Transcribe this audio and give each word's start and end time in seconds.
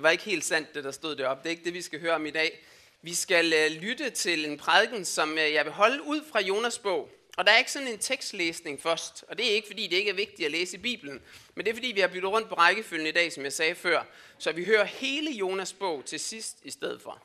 Det 0.00 0.04
var 0.04 0.10
ikke 0.10 0.24
helt 0.24 0.44
sandt, 0.44 0.74
det 0.74 0.84
der 0.84 0.90
stod 0.90 1.16
deroppe. 1.16 1.42
Det 1.42 1.48
er 1.48 1.50
ikke 1.50 1.64
det, 1.64 1.74
vi 1.74 1.82
skal 1.82 2.00
høre 2.00 2.14
om 2.14 2.26
i 2.26 2.30
dag. 2.30 2.66
Vi 3.02 3.14
skal 3.14 3.52
øh, 3.52 3.70
lytte 3.82 4.10
til 4.10 4.50
en 4.50 4.58
prædiken, 4.58 5.04
som 5.04 5.38
øh, 5.38 5.52
jeg 5.52 5.64
vil 5.64 5.72
holde 5.72 6.02
ud 6.02 6.20
fra 6.32 6.40
Jonas 6.40 6.78
bog. 6.78 7.10
Og 7.36 7.46
der 7.46 7.52
er 7.52 7.58
ikke 7.58 7.72
sådan 7.72 7.88
en 7.88 7.98
tekstlæsning 7.98 8.82
først. 8.82 9.24
Og 9.28 9.38
det 9.38 9.50
er 9.50 9.54
ikke, 9.54 9.66
fordi 9.66 9.86
det 9.86 9.96
ikke 9.96 10.10
er 10.10 10.14
vigtigt 10.14 10.46
at 10.46 10.50
læse 10.50 10.76
i 10.76 10.80
Bibelen. 10.80 11.22
Men 11.54 11.64
det 11.64 11.70
er, 11.70 11.74
fordi 11.74 11.86
vi 11.86 12.00
har 12.00 12.08
byttet 12.08 12.30
rundt 12.30 12.48
på 12.48 12.54
rækkefølgen 12.54 13.06
i 13.06 13.10
dag, 13.10 13.32
som 13.32 13.44
jeg 13.44 13.52
sagde 13.52 13.74
før. 13.74 14.04
Så 14.38 14.52
vi 14.52 14.64
hører 14.64 14.84
hele 14.84 15.30
Jonas 15.30 15.72
bog 15.72 16.04
til 16.04 16.20
sidst 16.20 16.58
i 16.62 16.70
stedet 16.70 17.02
for. 17.02 17.22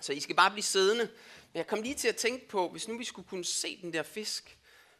Så 0.00 0.12
I 0.12 0.20
skal 0.20 0.36
bare 0.36 0.50
blive 0.50 0.62
siddende. 0.62 1.04
Men 1.52 1.58
jeg 1.58 1.66
kom 1.66 1.82
lige 1.82 1.94
til 1.94 2.08
at 2.08 2.16
tænke 2.16 2.48
på, 2.48 2.68
hvis 2.68 2.88
nu 2.88 2.98
vi 2.98 3.04
skulle 3.04 3.28
kunne 3.28 3.44
se 3.44 3.78
den 3.82 3.92
der 3.92 4.02
fisk, 4.02 4.58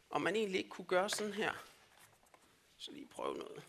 om 0.09 0.21
man 0.21 0.35
egentlig 0.35 0.57
ikke 0.57 0.69
kunne 0.69 0.87
gøre 0.87 1.09
sådan 1.09 1.33
her. 1.33 1.51
Så 2.77 2.91
lige 2.91 3.07
prøve 3.07 3.37
noget. 3.37 3.63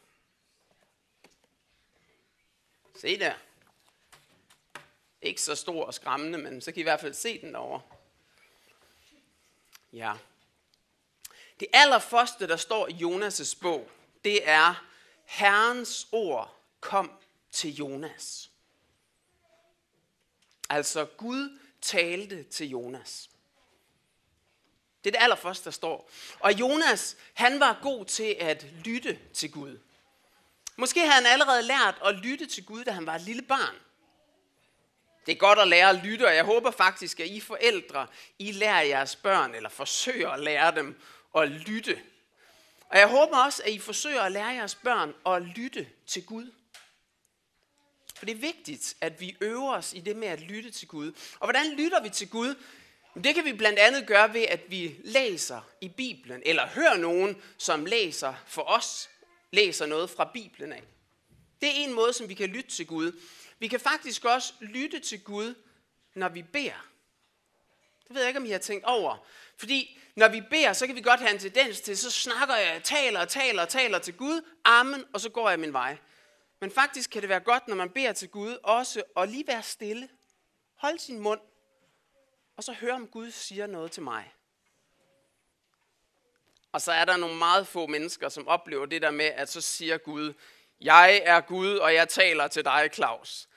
Se 2.95 3.19
der. 3.19 3.35
Ikke 5.23 5.43
så 5.43 5.55
stor 5.55 5.85
og 5.85 5.95
skræmmende, 5.95 6.39
men 6.39 6.61
så 6.61 6.73
kan 6.73 6.79
I 6.79 6.81
i 6.81 6.83
hvert 6.83 7.01
fald 7.01 7.15
se 7.15 7.41
den 7.41 7.57
over. 7.57 7.81
Ja. 9.93 10.15
Det 11.61 11.69
allerførste, 11.73 12.49
der 12.49 12.57
står 12.57 12.89
i 12.89 12.93
Jonas' 12.93 13.59
bog, 13.61 13.91
det 14.25 14.49
er, 14.49 14.87
Herrens 15.25 16.09
ord 16.13 16.57
kom 16.81 17.13
til 17.51 17.75
Jonas. 17.75 18.51
Altså 20.69 21.05
Gud 21.05 21.59
talte 21.81 22.43
til 22.43 22.69
Jonas. 22.69 23.31
Det 25.05 25.11
er 25.11 25.19
det 25.19 25.23
allerførste, 25.23 25.65
der 25.65 25.71
står. 25.71 26.11
Og 26.41 26.53
Jonas, 26.53 27.17
han 27.35 27.61
var 27.61 27.79
god 27.83 28.05
til 28.05 28.37
at 28.41 28.67
lytte 28.85 29.19
til 29.35 29.53
Gud. 29.53 29.79
Måske 30.77 31.01
havde 31.01 31.13
han 31.13 31.27
allerede 31.27 31.63
lært 31.63 31.95
at 32.05 32.15
lytte 32.15 32.47
til 32.47 32.65
Gud, 32.65 32.85
da 32.85 32.91
han 32.91 33.07
var 33.07 33.15
et 33.15 33.23
lille 33.23 33.43
barn. 33.43 33.75
Det 35.27 35.33
er 35.33 35.37
godt 35.37 35.59
at 35.59 35.69
lære 35.69 35.89
at 35.89 36.05
lytte, 36.05 36.27
og 36.27 36.35
jeg 36.35 36.45
håber 36.45 36.71
faktisk, 36.71 37.21
at 37.21 37.27
I 37.27 37.41
forældre, 37.41 38.07
I 38.39 38.53
lærer 38.53 38.81
jeres 38.81 39.17
børn, 39.17 39.55
eller 39.55 39.69
forsøger 39.69 40.31
at 40.31 40.41
lære 40.41 40.75
dem 40.75 41.01
at 41.37 41.49
lytte. 41.49 42.01
Og 42.89 42.99
jeg 42.99 43.09
håber 43.09 43.45
også, 43.45 43.63
at 43.63 43.71
I 43.71 43.79
forsøger 43.79 44.21
at 44.23 44.33
lære 44.33 44.47
jeres 44.47 44.75
børn 44.75 45.15
at 45.27 45.43
lytte 45.43 45.89
til 46.07 46.27
Gud. 46.27 46.53
For 48.17 48.27
det 48.27 48.35
er 48.35 48.41
vigtigt, 48.41 48.97
at 49.01 49.21
vi 49.21 49.37
øver 49.41 49.73
os 49.73 49.93
i 49.93 50.01
det 50.01 50.17
med 50.17 50.29
at 50.29 50.41
lytte 50.41 50.71
til 50.71 50.89
Gud. 50.89 51.13
Og 51.41 51.47
hvordan 51.47 51.73
lytter 51.73 52.03
vi 52.03 52.09
til 52.09 52.31
Gud? 52.31 52.55
Det 53.25 53.35
kan 53.35 53.45
vi 53.45 53.53
blandt 53.53 53.79
andet 53.79 54.07
gøre 54.07 54.35
ved, 54.35 54.43
at 54.43 54.61
vi 54.69 54.97
læser 55.05 55.61
i 55.81 55.89
Bibelen, 55.89 56.43
eller 56.47 56.67
hører 56.67 56.97
nogen, 56.97 57.43
som 57.59 57.87
læser 57.87 58.35
for 58.47 58.63
os, 58.63 59.11
læser 59.53 59.87
noget 59.87 60.11
fra 60.11 60.31
Bibelen 60.33 60.73
af. 60.73 60.83
Det 61.61 61.69
er 61.69 61.75
en 61.75 61.93
måde, 61.93 62.13
som 62.13 62.29
vi 62.29 62.35
kan 62.35 62.49
lytte 62.49 62.71
til 62.71 62.87
Gud. 62.87 63.21
Vi 63.59 63.69
kan 63.69 63.81
faktisk 63.81 64.25
også 64.25 64.53
lytte 64.61 64.99
til 64.99 65.25
Gud, 65.25 65.55
når 66.15 66.29
vi 66.29 66.43
beder. 66.43 66.87
Det 68.09 68.15
ved 68.15 68.21
jeg 68.21 68.29
ikke, 68.29 68.41
om 68.41 68.47
I 68.47 68.51
har 68.51 68.59
tænkt 68.59 68.85
over. 68.85 69.27
Fordi 69.57 69.99
når 70.17 70.29
vi 70.29 70.41
beder, 70.41 70.73
så 70.73 70.87
kan 70.87 70.97
vi 70.97 71.01
godt 71.01 71.21
have 71.21 71.33
en 71.33 71.39
tendens 71.39 71.81
til, 71.81 71.99
så 71.99 72.11
snakker 72.11 72.55
jeg, 72.55 72.81
taler 72.85 73.21
og 73.21 73.29
taler 73.29 73.63
og 73.63 73.69
taler 73.69 73.99
til 73.99 74.15
Gud, 74.15 74.43
amen, 74.65 75.05
og 75.13 75.21
så 75.21 75.31
går 75.31 75.51
jeg 75.51 75.61
min 75.61 75.73
vej. 75.73 75.97
Men 76.61 76.71
faktisk 76.71 77.11
kan 77.11 77.23
det 77.23 77.29
være 77.29 77.41
godt, 77.41 77.69
når 77.69 77.77
man 77.77 77.91
beder 77.91 78.13
til 78.13 78.29
Gud, 78.29 78.57
også 78.63 79.03
at 79.17 79.29
lige 79.29 79.47
være 79.47 79.63
stille. 79.63 80.09
holde 80.75 80.99
sin 80.99 81.19
mund, 81.19 81.41
og 82.57 82.65
så 82.65 82.73
høre, 82.73 82.93
om 82.93 83.07
Gud 83.07 83.31
siger 83.31 83.67
noget 83.67 83.93
til 83.93 84.03
mig. 84.03 84.33
Og 86.73 86.81
så 86.81 86.93
er 86.93 87.05
der 87.05 87.17
nogle 87.17 87.37
meget 87.37 87.67
få 87.67 87.87
mennesker, 87.87 88.29
som 88.29 88.49
oplever 88.49 88.87
det 88.87 89.03
der 89.03 89.11
med, 89.11 89.25
at 89.25 89.49
så 89.49 89.61
siger 89.61 89.99
Gud, 89.99 90.33
jeg 90.81 91.21
er 91.25 91.41
Gud, 91.41 91.77
og 91.77 91.95
jeg 91.95 92.09
taler 92.09 92.49
til 92.49 92.65
dig, 92.65 92.91
Claus. 92.95 93.49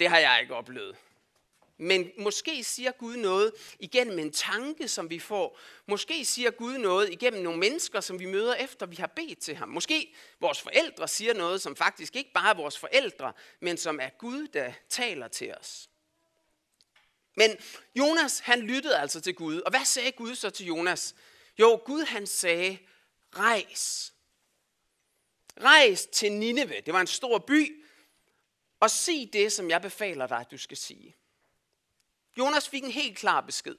Det 0.00 0.08
har 0.08 0.18
jeg 0.18 0.38
ikke 0.42 0.54
oplevet. 0.54 0.96
Men 1.76 2.10
måske 2.18 2.64
siger 2.64 2.92
Gud 2.92 3.16
noget 3.16 3.52
igennem 3.78 4.18
en 4.18 4.32
tanke, 4.32 4.88
som 4.88 5.10
vi 5.10 5.18
får. 5.18 5.58
Måske 5.86 6.24
siger 6.24 6.50
Gud 6.50 6.78
noget 6.78 7.12
igennem 7.12 7.42
nogle 7.42 7.58
mennesker, 7.58 8.00
som 8.00 8.18
vi 8.18 8.26
møder 8.26 8.54
efter, 8.54 8.86
vi 8.86 8.96
har 8.96 9.06
bedt 9.06 9.38
til 9.38 9.56
ham. 9.56 9.68
Måske 9.68 10.14
vores 10.40 10.60
forældre 10.60 11.08
siger 11.08 11.34
noget, 11.34 11.62
som 11.62 11.76
faktisk 11.76 12.16
ikke 12.16 12.32
bare 12.32 12.50
er 12.50 12.54
vores 12.54 12.78
forældre, 12.78 13.32
men 13.60 13.76
som 13.76 14.00
er 14.00 14.08
Gud, 14.08 14.48
der 14.48 14.72
taler 14.88 15.28
til 15.28 15.54
os. 15.54 15.88
Men 17.36 17.56
Jonas, 17.94 18.38
han 18.38 18.60
lyttede 18.60 18.98
altså 18.98 19.20
til 19.20 19.34
Gud. 19.34 19.60
Og 19.60 19.70
hvad 19.70 19.84
sagde 19.84 20.12
Gud 20.12 20.34
så 20.34 20.50
til 20.50 20.66
Jonas? 20.66 21.14
Jo, 21.58 21.82
Gud 21.84 22.04
han 22.04 22.26
sagde, 22.26 22.78
rejs. 23.36 24.14
Rejs 25.60 26.06
til 26.06 26.32
Nineve. 26.32 26.80
Det 26.80 26.94
var 26.94 27.00
en 27.00 27.06
stor 27.06 27.38
by. 27.38 27.84
Og 28.80 28.90
sig 28.90 29.30
det, 29.32 29.52
som 29.52 29.70
jeg 29.70 29.82
befaler 29.82 30.26
dig, 30.26 30.38
at 30.38 30.50
du 30.50 30.58
skal 30.58 30.76
sige. 30.76 31.16
Jonas 32.38 32.68
fik 32.68 32.84
en 32.84 32.90
helt 32.90 33.18
klar 33.18 33.40
besked. 33.40 33.76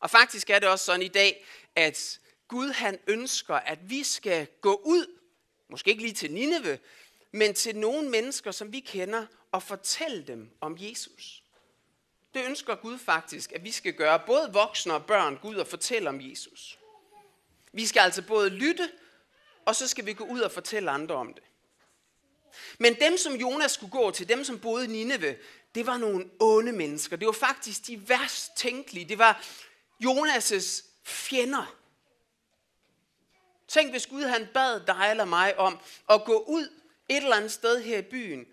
Og 0.00 0.10
faktisk 0.10 0.50
er 0.50 0.58
det 0.58 0.68
også 0.68 0.84
sådan 0.84 1.02
i 1.02 1.08
dag, 1.08 1.44
at 1.74 2.20
Gud 2.48 2.68
han 2.68 2.98
ønsker, 3.06 3.54
at 3.54 3.90
vi 3.90 4.02
skal 4.02 4.46
gå 4.60 4.74
ud, 4.84 5.20
måske 5.68 5.90
ikke 5.90 6.02
lige 6.02 6.14
til 6.14 6.32
Nineve, 6.32 6.78
men 7.32 7.54
til 7.54 7.76
nogle 7.76 8.10
mennesker, 8.10 8.50
som 8.50 8.72
vi 8.72 8.80
kender, 8.80 9.26
og 9.52 9.62
fortælle 9.62 10.26
dem 10.26 10.56
om 10.60 10.76
Jesus. 10.78 11.43
Det 12.34 12.44
ønsker 12.44 12.74
Gud 12.74 12.98
faktisk, 12.98 13.52
at 13.52 13.64
vi 13.64 13.70
skal 13.70 13.92
gøre, 13.92 14.22
både 14.26 14.52
voksne 14.52 14.94
og 14.94 15.06
børn, 15.06 15.38
Gud 15.42 15.54
og 15.54 15.66
fortælle 15.66 16.08
om 16.08 16.20
Jesus. 16.20 16.78
Vi 17.72 17.86
skal 17.86 18.00
altså 18.00 18.22
både 18.22 18.50
lytte, 18.50 18.90
og 19.64 19.76
så 19.76 19.88
skal 19.88 20.06
vi 20.06 20.12
gå 20.12 20.24
ud 20.24 20.40
og 20.40 20.52
fortælle 20.52 20.90
andre 20.90 21.14
om 21.14 21.34
det. 21.34 21.42
Men 22.78 22.94
dem, 22.94 23.16
som 23.16 23.34
Jonas 23.34 23.72
skulle 23.72 23.90
gå 23.90 24.10
til, 24.10 24.28
dem, 24.28 24.44
som 24.44 24.58
boede 24.58 24.84
i 24.84 24.88
Nineve, 24.88 25.36
det 25.74 25.86
var 25.86 25.96
nogle 25.96 26.30
onde 26.40 26.72
mennesker. 26.72 27.16
Det 27.16 27.26
var 27.26 27.32
faktisk 27.32 27.86
de 27.86 28.08
værst 28.08 28.56
tænkelige. 28.56 29.08
Det 29.08 29.18
var 29.18 29.44
Jonas' 30.04 30.84
fjender. 31.04 31.76
Tænk, 33.68 33.90
hvis 33.90 34.06
Gud 34.06 34.22
han 34.22 34.48
bad 34.54 34.80
dig 34.86 35.06
eller 35.10 35.24
mig 35.24 35.58
om 35.58 35.78
at 36.10 36.24
gå 36.24 36.44
ud 36.48 36.68
et 37.08 37.16
eller 37.16 37.36
andet 37.36 37.52
sted 37.52 37.82
her 37.82 37.98
i 37.98 38.02
byen 38.02 38.46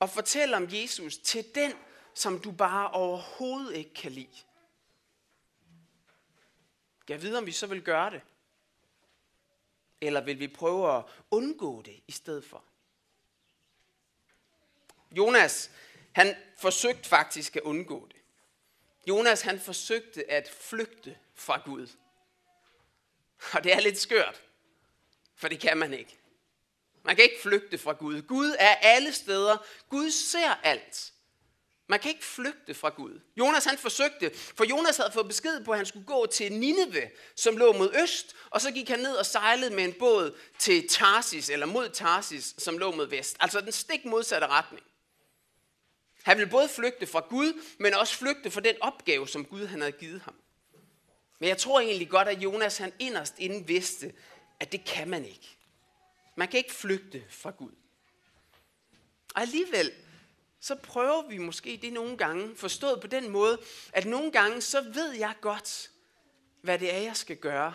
og 0.00 0.10
fortælle 0.10 0.56
om 0.56 0.68
Jesus 0.70 1.16
til 1.16 1.44
den, 1.54 1.72
som 2.14 2.40
du 2.40 2.52
bare 2.52 2.90
overhovedet 2.90 3.76
ikke 3.76 3.94
kan 3.94 4.12
lide. 4.12 4.36
Jeg 7.08 7.22
ved, 7.22 7.36
om 7.36 7.46
vi 7.46 7.52
så 7.52 7.66
vil 7.66 7.82
gøre 7.82 8.10
det. 8.10 8.20
Eller 10.00 10.20
vil 10.20 10.38
vi 10.38 10.48
prøve 10.48 10.96
at 10.96 11.04
undgå 11.30 11.82
det 11.82 12.00
i 12.08 12.12
stedet 12.12 12.44
for? 12.44 12.64
Jonas, 15.10 15.70
han 16.12 16.36
forsøgte 16.58 17.08
faktisk 17.08 17.56
at 17.56 17.62
undgå 17.62 18.06
det. 18.06 18.16
Jonas, 19.08 19.42
han 19.42 19.60
forsøgte 19.60 20.30
at 20.30 20.50
flygte 20.50 21.18
fra 21.34 21.62
Gud. 21.64 21.86
Og 23.52 23.64
det 23.64 23.72
er 23.72 23.80
lidt 23.80 23.98
skørt, 23.98 24.42
for 25.34 25.48
det 25.48 25.60
kan 25.60 25.76
man 25.76 25.94
ikke. 25.94 26.18
Man 27.02 27.16
kan 27.16 27.24
ikke 27.24 27.42
flygte 27.42 27.78
fra 27.78 27.92
Gud. 27.92 28.22
Gud 28.22 28.56
er 28.58 28.74
alle 28.74 29.12
steder. 29.12 29.56
Gud 29.88 30.10
ser 30.10 30.50
alt. 30.62 31.12
Man 31.92 32.00
kan 32.00 32.08
ikke 32.08 32.24
flygte 32.24 32.74
fra 32.74 32.88
Gud. 32.88 33.20
Jonas 33.36 33.64
han 33.64 33.78
forsøgte, 33.78 34.30
for 34.34 34.64
Jonas 34.64 34.96
havde 34.96 35.10
fået 35.12 35.28
besked 35.28 35.64
på, 35.64 35.70
at 35.72 35.78
han 35.78 35.86
skulle 35.86 36.06
gå 36.06 36.26
til 36.26 36.52
Nineve, 36.52 37.10
som 37.36 37.56
lå 37.56 37.72
mod 37.72 37.94
øst, 38.02 38.36
og 38.50 38.60
så 38.60 38.70
gik 38.72 38.88
han 38.88 38.98
ned 38.98 39.14
og 39.14 39.26
sejlede 39.26 39.74
med 39.74 39.84
en 39.84 39.92
båd 39.92 40.38
til 40.58 40.88
Tarsis, 40.88 41.48
eller 41.48 41.66
mod 41.66 41.88
Tarsis, 41.88 42.54
som 42.58 42.78
lå 42.78 42.90
mod 42.90 43.06
vest. 43.06 43.36
Altså 43.40 43.60
den 43.60 43.72
stik 43.72 44.04
modsatte 44.04 44.46
retning. 44.46 44.84
Han 46.22 46.38
ville 46.38 46.50
både 46.50 46.68
flygte 46.68 47.06
fra 47.06 47.20
Gud, 47.20 47.62
men 47.78 47.94
også 47.94 48.14
flygte 48.14 48.50
fra 48.50 48.60
den 48.60 48.74
opgave, 48.80 49.28
som 49.28 49.44
Gud 49.44 49.66
han 49.66 49.80
havde 49.80 49.92
givet 49.92 50.22
ham. 50.22 50.34
Men 51.38 51.48
jeg 51.48 51.58
tror 51.58 51.80
egentlig 51.80 52.08
godt, 52.08 52.28
at 52.28 52.38
Jonas 52.38 52.78
han 52.78 52.92
inderst 52.98 53.34
inden 53.38 53.68
vidste, 53.68 54.12
at 54.60 54.72
det 54.72 54.84
kan 54.84 55.10
man 55.10 55.24
ikke. 55.24 55.56
Man 56.36 56.48
kan 56.48 56.58
ikke 56.58 56.74
flygte 56.74 57.24
fra 57.30 57.50
Gud. 57.50 57.72
Og 59.34 59.40
alligevel, 59.40 59.92
så 60.62 60.74
prøver 60.74 61.28
vi 61.28 61.38
måske 61.38 61.78
det 61.82 61.92
nogle 61.92 62.16
gange, 62.16 62.56
forstået 62.56 63.00
på 63.00 63.06
den 63.06 63.28
måde, 63.28 63.60
at 63.92 64.06
nogle 64.06 64.32
gange, 64.32 64.60
så 64.60 64.80
ved 64.80 65.12
jeg 65.12 65.34
godt, 65.40 65.90
hvad 66.60 66.78
det 66.78 66.94
er, 66.94 66.98
jeg 66.98 67.16
skal 67.16 67.36
gøre. 67.36 67.74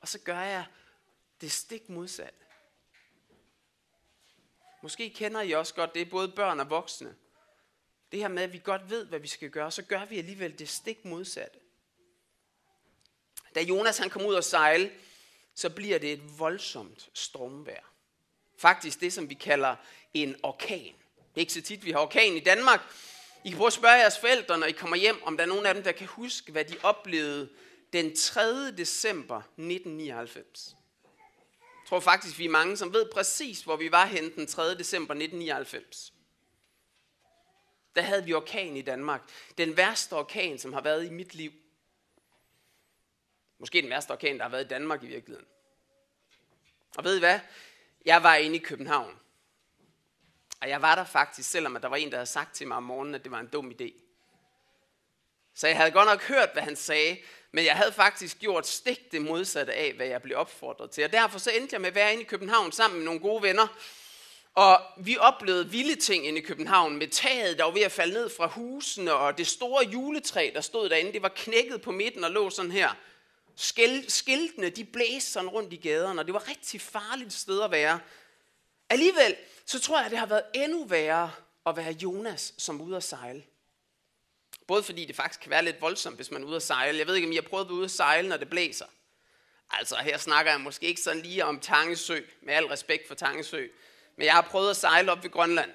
Og 0.00 0.08
så 0.08 0.18
gør 0.18 0.40
jeg 0.40 0.66
det 1.40 1.52
stik 1.52 1.88
modsatte. 1.88 2.38
Måske 4.82 5.10
kender 5.10 5.40
I 5.40 5.52
også 5.52 5.74
godt 5.74 5.94
det, 5.94 6.10
både 6.10 6.28
børn 6.28 6.60
og 6.60 6.70
voksne. 6.70 7.16
Det 8.12 8.20
her 8.20 8.28
med, 8.28 8.42
at 8.42 8.52
vi 8.52 8.60
godt 8.64 8.90
ved, 8.90 9.06
hvad 9.06 9.18
vi 9.18 9.28
skal 9.28 9.50
gøre, 9.50 9.70
så 9.70 9.82
gør 9.82 10.04
vi 10.04 10.18
alligevel 10.18 10.58
det 10.58 10.68
stik 10.68 11.04
modsatte. 11.04 11.58
Da 13.54 13.62
Jonas 13.62 13.98
han 13.98 14.10
kom 14.10 14.26
ud 14.26 14.34
og 14.34 14.44
sejle, 14.44 14.92
så 15.54 15.70
bliver 15.70 15.98
det 15.98 16.12
et 16.12 16.38
voldsomt 16.38 17.10
stormvejr. 17.14 17.95
Faktisk 18.56 19.00
det, 19.00 19.12
som 19.12 19.30
vi 19.30 19.34
kalder 19.34 19.76
en 20.14 20.36
orkan. 20.42 20.94
Det 21.16 21.36
er 21.36 21.40
ikke 21.40 21.52
så 21.52 21.62
tit, 21.62 21.84
vi 21.84 21.90
har 21.90 21.98
orkan 21.98 22.36
i 22.36 22.40
Danmark. 22.40 22.80
I 23.44 23.48
kan 23.48 23.56
prøve 23.56 23.66
at 23.66 23.72
spørge 23.72 23.94
jeres 23.94 24.18
forældre, 24.18 24.58
når 24.58 24.66
I 24.66 24.72
kommer 24.72 24.96
hjem, 24.96 25.22
om 25.22 25.36
der 25.36 25.44
er 25.44 25.48
nogen 25.48 25.66
af 25.66 25.74
dem, 25.74 25.82
der 25.82 25.92
kan 25.92 26.06
huske, 26.06 26.52
hvad 26.52 26.64
de 26.64 26.76
oplevede 26.82 27.48
den 27.92 28.16
3. 28.16 28.70
december 28.72 29.36
1999. 29.36 30.76
Jeg 31.86 31.88
tror 31.88 32.00
faktisk, 32.00 32.38
vi 32.38 32.44
er 32.44 32.50
mange, 32.50 32.76
som 32.76 32.92
ved 32.92 33.10
præcis, 33.12 33.62
hvor 33.62 33.76
vi 33.76 33.92
var 33.92 34.06
hen 34.06 34.34
den 34.34 34.46
3. 34.46 34.74
december 34.74 35.14
1999. 35.14 36.12
Der 37.96 38.02
havde 38.02 38.24
vi 38.24 38.34
orkan 38.34 38.76
i 38.76 38.82
Danmark. 38.82 39.20
Den 39.58 39.76
værste 39.76 40.12
orkan, 40.12 40.58
som 40.58 40.72
har 40.72 40.80
været 40.80 41.06
i 41.06 41.10
mit 41.10 41.34
liv. 41.34 41.52
Måske 43.58 43.82
den 43.82 43.90
værste 43.90 44.10
orkan, 44.10 44.36
der 44.36 44.42
har 44.42 44.50
været 44.50 44.64
i 44.64 44.68
Danmark 44.68 45.02
i 45.02 45.06
virkeligheden. 45.06 45.48
Og 46.96 47.04
ved 47.04 47.16
I 47.16 47.18
hvad? 47.18 47.40
Jeg 48.06 48.22
var 48.22 48.34
inde 48.34 48.56
i 48.56 48.58
København. 48.58 49.18
Og 50.60 50.68
jeg 50.68 50.82
var 50.82 50.94
der 50.94 51.04
faktisk, 51.04 51.50
selvom 51.50 51.76
at 51.76 51.82
der 51.82 51.88
var 51.88 51.96
en, 51.96 52.10
der 52.10 52.16
havde 52.16 52.26
sagt 52.26 52.54
til 52.54 52.68
mig 52.68 52.76
om 52.76 52.82
morgenen, 52.82 53.14
at 53.14 53.24
det 53.24 53.32
var 53.32 53.40
en 53.40 53.46
dum 53.46 53.72
idé. 53.80 53.92
Så 55.54 55.66
jeg 55.66 55.76
havde 55.76 55.90
godt 55.90 56.08
nok 56.08 56.22
hørt, 56.22 56.48
hvad 56.52 56.62
han 56.62 56.76
sagde, 56.76 57.18
men 57.52 57.64
jeg 57.64 57.76
havde 57.76 57.92
faktisk 57.92 58.38
gjort 58.38 58.66
stik 58.66 59.12
det 59.12 59.22
modsatte 59.22 59.72
af, 59.72 59.92
hvad 59.92 60.06
jeg 60.06 60.22
blev 60.22 60.38
opfordret 60.38 60.90
til. 60.90 61.04
Og 61.04 61.12
derfor 61.12 61.38
så 61.38 61.50
endte 61.50 61.74
jeg 61.74 61.80
med 61.80 61.88
at 61.88 61.94
være 61.94 62.12
inde 62.12 62.22
i 62.22 62.26
København 62.26 62.72
sammen 62.72 62.98
med 62.98 63.04
nogle 63.04 63.20
gode 63.20 63.42
venner. 63.42 63.66
Og 64.54 64.80
vi 64.98 65.16
oplevede 65.18 65.70
vilde 65.70 65.96
ting 65.96 66.26
inde 66.26 66.38
i 66.38 66.44
København 66.44 66.96
med 66.96 67.08
taget, 67.08 67.58
der 67.58 67.64
var 67.64 67.70
ved 67.70 67.82
at 67.82 67.92
falde 67.92 68.14
ned 68.14 68.30
fra 68.36 68.46
husene, 68.46 69.12
og 69.14 69.38
det 69.38 69.46
store 69.46 69.84
juletræ, 69.84 70.50
der 70.54 70.60
stod 70.60 70.88
derinde, 70.88 71.12
det 71.12 71.22
var 71.22 71.32
knækket 71.36 71.82
på 71.82 71.92
midten 71.92 72.24
og 72.24 72.30
lå 72.30 72.50
sådan 72.50 72.70
her. 72.70 72.90
Skiltene, 73.56 74.70
de 74.70 74.84
blæste 74.84 75.30
sådan 75.30 75.48
rundt 75.48 75.72
i 75.72 75.76
gaderne, 75.76 76.20
og 76.20 76.26
det 76.26 76.34
var 76.34 76.48
rigtig 76.48 76.80
farligt 76.80 77.32
sted 77.32 77.62
at 77.62 77.70
være. 77.70 78.00
Alligevel, 78.90 79.36
så 79.66 79.80
tror 79.80 80.00
jeg, 80.00 80.10
det 80.10 80.18
har 80.18 80.26
været 80.26 80.44
endnu 80.54 80.84
værre 80.84 81.32
at 81.66 81.76
være 81.76 81.92
Jonas, 81.92 82.54
som 82.58 82.80
ude 82.80 82.96
at 82.96 83.04
sejle. 83.04 83.42
Både 84.66 84.82
fordi 84.82 85.04
det 85.04 85.16
faktisk 85.16 85.40
kan 85.40 85.50
være 85.50 85.64
lidt 85.64 85.80
voldsomt, 85.80 86.16
hvis 86.16 86.30
man 86.30 86.42
er 86.42 86.46
ude 86.46 86.56
at 86.56 86.62
sejle. 86.62 86.98
Jeg 86.98 87.06
ved 87.06 87.14
ikke, 87.14 87.26
om 87.26 87.32
I 87.32 87.36
har 87.36 87.42
prøvet 87.42 87.64
at 87.64 87.68
være 87.68 87.76
ude 87.76 87.84
at 87.84 87.90
sejle, 87.90 88.28
når 88.28 88.36
det 88.36 88.50
blæser. 88.50 88.86
Altså, 89.70 89.96
her 89.96 90.18
snakker 90.18 90.52
jeg 90.52 90.60
måske 90.60 90.86
ikke 90.86 91.00
sådan 91.00 91.22
lige 91.22 91.44
om 91.44 91.60
Tangesø, 91.60 92.20
med 92.42 92.54
al 92.54 92.66
respekt 92.66 93.08
for 93.08 93.14
Tangesø. 93.14 93.66
Men 94.16 94.26
jeg 94.26 94.34
har 94.34 94.42
prøvet 94.42 94.70
at 94.70 94.76
sejle 94.76 95.12
op 95.12 95.22
ved 95.22 95.30
Grønland. 95.30 95.70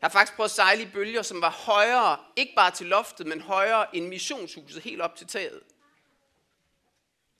Jeg 0.00 0.06
har 0.06 0.08
faktisk 0.08 0.36
prøvet 0.36 0.48
at 0.48 0.54
sejle 0.54 0.82
i 0.82 0.86
bølger, 0.86 1.22
som 1.22 1.40
var 1.40 1.50
højere, 1.50 2.18
ikke 2.36 2.52
bare 2.56 2.70
til 2.70 2.86
loftet, 2.86 3.26
men 3.26 3.40
højere 3.40 3.96
end 3.96 4.06
missionshuset, 4.06 4.82
helt 4.82 5.00
op 5.00 5.16
til 5.16 5.26
taget. 5.26 5.60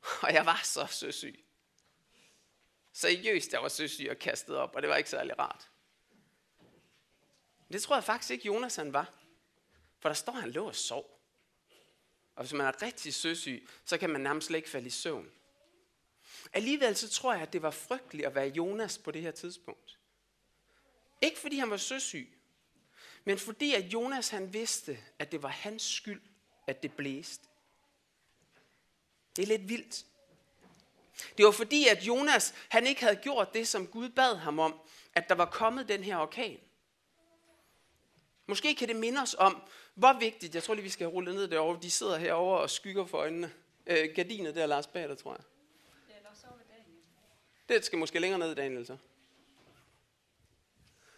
Og 0.22 0.34
jeg 0.34 0.46
var 0.46 0.60
så 0.64 0.86
søsyg. 0.86 1.44
Seriøst, 2.92 3.52
jeg 3.52 3.62
var 3.62 3.68
søsyg 3.68 4.08
og 4.10 4.16
kastet 4.16 4.56
op, 4.56 4.74
og 4.74 4.82
det 4.82 4.90
var 4.90 4.96
ikke 4.96 5.10
særlig 5.10 5.38
rart. 5.38 5.70
Det 7.72 7.82
tror 7.82 7.96
jeg 7.96 8.04
faktisk 8.04 8.30
ikke, 8.30 8.46
Jonas 8.46 8.76
han 8.76 8.92
var. 8.92 9.14
For 9.98 10.08
der 10.08 10.14
står, 10.14 10.32
at 10.32 10.40
han 10.40 10.50
lå 10.50 10.66
og 10.66 10.74
sov. 10.74 11.20
Og 12.34 12.42
hvis 12.42 12.52
man 12.52 12.66
er 12.66 12.82
rigtig 12.82 13.14
søsyg, 13.14 13.68
så 13.84 13.98
kan 13.98 14.10
man 14.10 14.20
nærmest 14.20 14.46
slet 14.46 14.56
ikke 14.56 14.70
falde 14.70 14.86
i 14.86 14.90
søvn. 14.90 15.30
Alligevel 16.52 16.96
så 16.96 17.08
tror 17.08 17.32
jeg, 17.32 17.42
at 17.42 17.52
det 17.52 17.62
var 17.62 17.70
frygteligt 17.70 18.26
at 18.26 18.34
være 18.34 18.48
Jonas 18.48 18.98
på 18.98 19.10
det 19.10 19.22
her 19.22 19.30
tidspunkt. 19.30 19.98
Ikke 21.22 21.38
fordi 21.38 21.56
han 21.56 21.70
var 21.70 21.76
søsyg, 21.76 22.38
men 23.24 23.38
fordi 23.38 23.74
at 23.74 23.84
Jonas 23.84 24.28
han 24.28 24.52
vidste, 24.52 24.98
at 25.18 25.32
det 25.32 25.42
var 25.42 25.48
hans 25.48 25.82
skyld, 25.82 26.22
at 26.66 26.82
det 26.82 26.92
blæste. 26.92 27.48
Det 29.36 29.42
er 29.42 29.46
lidt 29.46 29.68
vildt. 29.68 30.04
Det 31.38 31.44
var 31.44 31.50
fordi, 31.50 31.88
at 31.88 32.02
Jonas 32.02 32.54
han 32.68 32.86
ikke 32.86 33.00
havde 33.00 33.16
gjort 33.16 33.54
det, 33.54 33.68
som 33.68 33.86
Gud 33.86 34.08
bad 34.08 34.36
ham 34.36 34.58
om, 34.58 34.80
at 35.14 35.28
der 35.28 35.34
var 35.34 35.44
kommet 35.46 35.88
den 35.88 36.04
her 36.04 36.16
orkan. 36.16 36.60
Måske 38.46 38.74
kan 38.74 38.88
det 38.88 38.96
minde 38.96 39.22
os 39.22 39.36
om, 39.38 39.62
hvor 39.94 40.18
vigtigt, 40.18 40.54
jeg 40.54 40.62
tror 40.62 40.74
lige, 40.74 40.82
vi 40.82 40.90
skal 40.90 41.06
rulle 41.06 41.34
ned 41.34 41.48
derovre, 41.48 41.78
de 41.82 41.90
sidder 41.90 42.18
herover 42.18 42.58
og 42.58 42.70
skygger 42.70 43.06
for 43.06 43.18
øjnene. 43.18 43.52
Øh, 43.86 44.14
gardinet 44.14 44.54
der, 44.54 44.66
Lars 44.66 44.86
Bader, 44.86 45.14
tror 45.14 45.32
jeg. 45.32 45.44
Det 47.68 47.84
skal 47.84 47.98
måske 47.98 48.18
længere 48.18 48.38
ned, 48.38 48.54
Daniel, 48.54 48.86
så. 48.86 48.96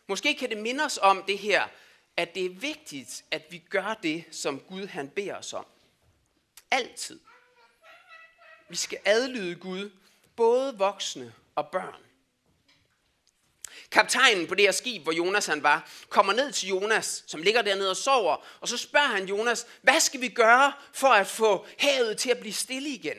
Måske 0.07 0.35
kan 0.35 0.51
det 0.51 0.59
minde 0.59 0.85
os 0.85 0.99
om 1.03 1.25
det 1.27 1.39
her, 1.39 1.69
at 2.17 2.35
det 2.35 2.45
er 2.45 2.51
vigtigt, 2.51 3.25
at 3.31 3.43
vi 3.51 3.59
gør 3.59 3.99
det, 4.03 4.25
som 4.31 4.61
Gud 4.61 4.87
han 4.87 5.09
beder 5.09 5.37
os 5.37 5.53
om. 5.53 5.67
Altid. 6.71 7.21
Vi 8.73 8.77
skal 8.77 8.99
adlyde 9.05 9.55
Gud, 9.55 9.91
både 10.37 10.79
voksne 10.79 11.35
og 11.55 11.69
børn. 11.69 12.03
Kaptajnen 13.91 14.47
på 14.47 14.55
det 14.55 14.65
her 14.65 14.73
skib, 14.73 15.03
hvor 15.03 15.13
Jonas 15.13 15.47
han 15.47 15.63
var, 15.63 15.91
kommer 16.09 16.33
ned 16.33 16.53
til 16.53 16.69
Jonas, 16.69 17.25
som 17.27 17.43
ligger 17.43 17.63
dernede 17.63 17.91
og 17.91 17.97
sover, 17.97 18.37
og 18.61 18.69
så 18.69 18.77
spørger 18.77 19.07
han 19.07 19.29
Jonas, 19.29 19.67
hvad 19.83 20.01
skal 20.01 20.21
vi 20.21 20.29
gøre 20.29 20.73
for 20.93 21.09
at 21.09 21.27
få 21.27 21.67
havet 21.79 22.19
til 22.19 22.31
at 22.31 22.39
blive 22.39 22.53
stille 22.53 22.89
igen? 22.89 23.17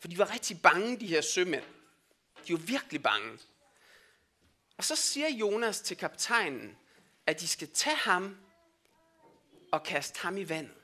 For 0.00 0.08
de 0.08 0.18
var 0.18 0.32
rigtig 0.32 0.62
bange, 0.62 1.00
de 1.00 1.06
her 1.06 1.20
sømænd. 1.20 1.64
De 2.46 2.52
var 2.52 2.58
virkelig 2.58 3.02
bange. 3.02 3.38
Og 4.78 4.84
så 4.84 4.96
siger 4.96 5.28
Jonas 5.28 5.80
til 5.80 5.96
kaptajnen, 5.96 6.76
at 7.26 7.40
de 7.40 7.48
skal 7.48 7.68
tage 7.74 7.96
ham 7.96 8.36
og 9.72 9.82
kaste 9.82 10.20
ham 10.20 10.36
i 10.36 10.48
vandet. 10.48 10.75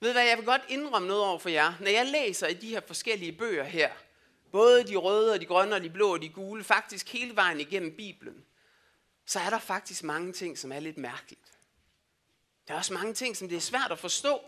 Ved 0.00 0.12
hvad, 0.12 0.24
jeg 0.24 0.36
vil 0.38 0.44
godt 0.44 0.62
indrømme 0.68 1.08
noget 1.08 1.24
over 1.24 1.38
for 1.38 1.48
jer. 1.48 1.74
Når 1.80 1.90
jeg 1.90 2.06
læser 2.06 2.46
i 2.46 2.54
de 2.54 2.68
her 2.68 2.80
forskellige 2.86 3.32
bøger 3.32 3.64
her, 3.64 3.92
både 4.52 4.84
de 4.84 4.96
røde 4.96 5.32
og 5.32 5.40
de 5.40 5.46
grønne 5.46 5.74
og 5.74 5.82
de 5.82 5.90
blå 5.90 6.12
og 6.12 6.22
de 6.22 6.28
gule, 6.28 6.64
faktisk 6.64 7.12
hele 7.12 7.36
vejen 7.36 7.60
igennem 7.60 7.96
Bibelen, 7.96 8.44
så 9.26 9.40
er 9.40 9.50
der 9.50 9.58
faktisk 9.58 10.02
mange 10.02 10.32
ting, 10.32 10.58
som 10.58 10.72
er 10.72 10.80
lidt 10.80 10.98
mærkeligt. 10.98 11.52
Der 12.68 12.74
er 12.74 12.78
også 12.78 12.92
mange 12.92 13.14
ting, 13.14 13.36
som 13.36 13.48
det 13.48 13.56
er 13.56 13.60
svært 13.60 13.92
at 13.92 13.98
forstå. 13.98 14.40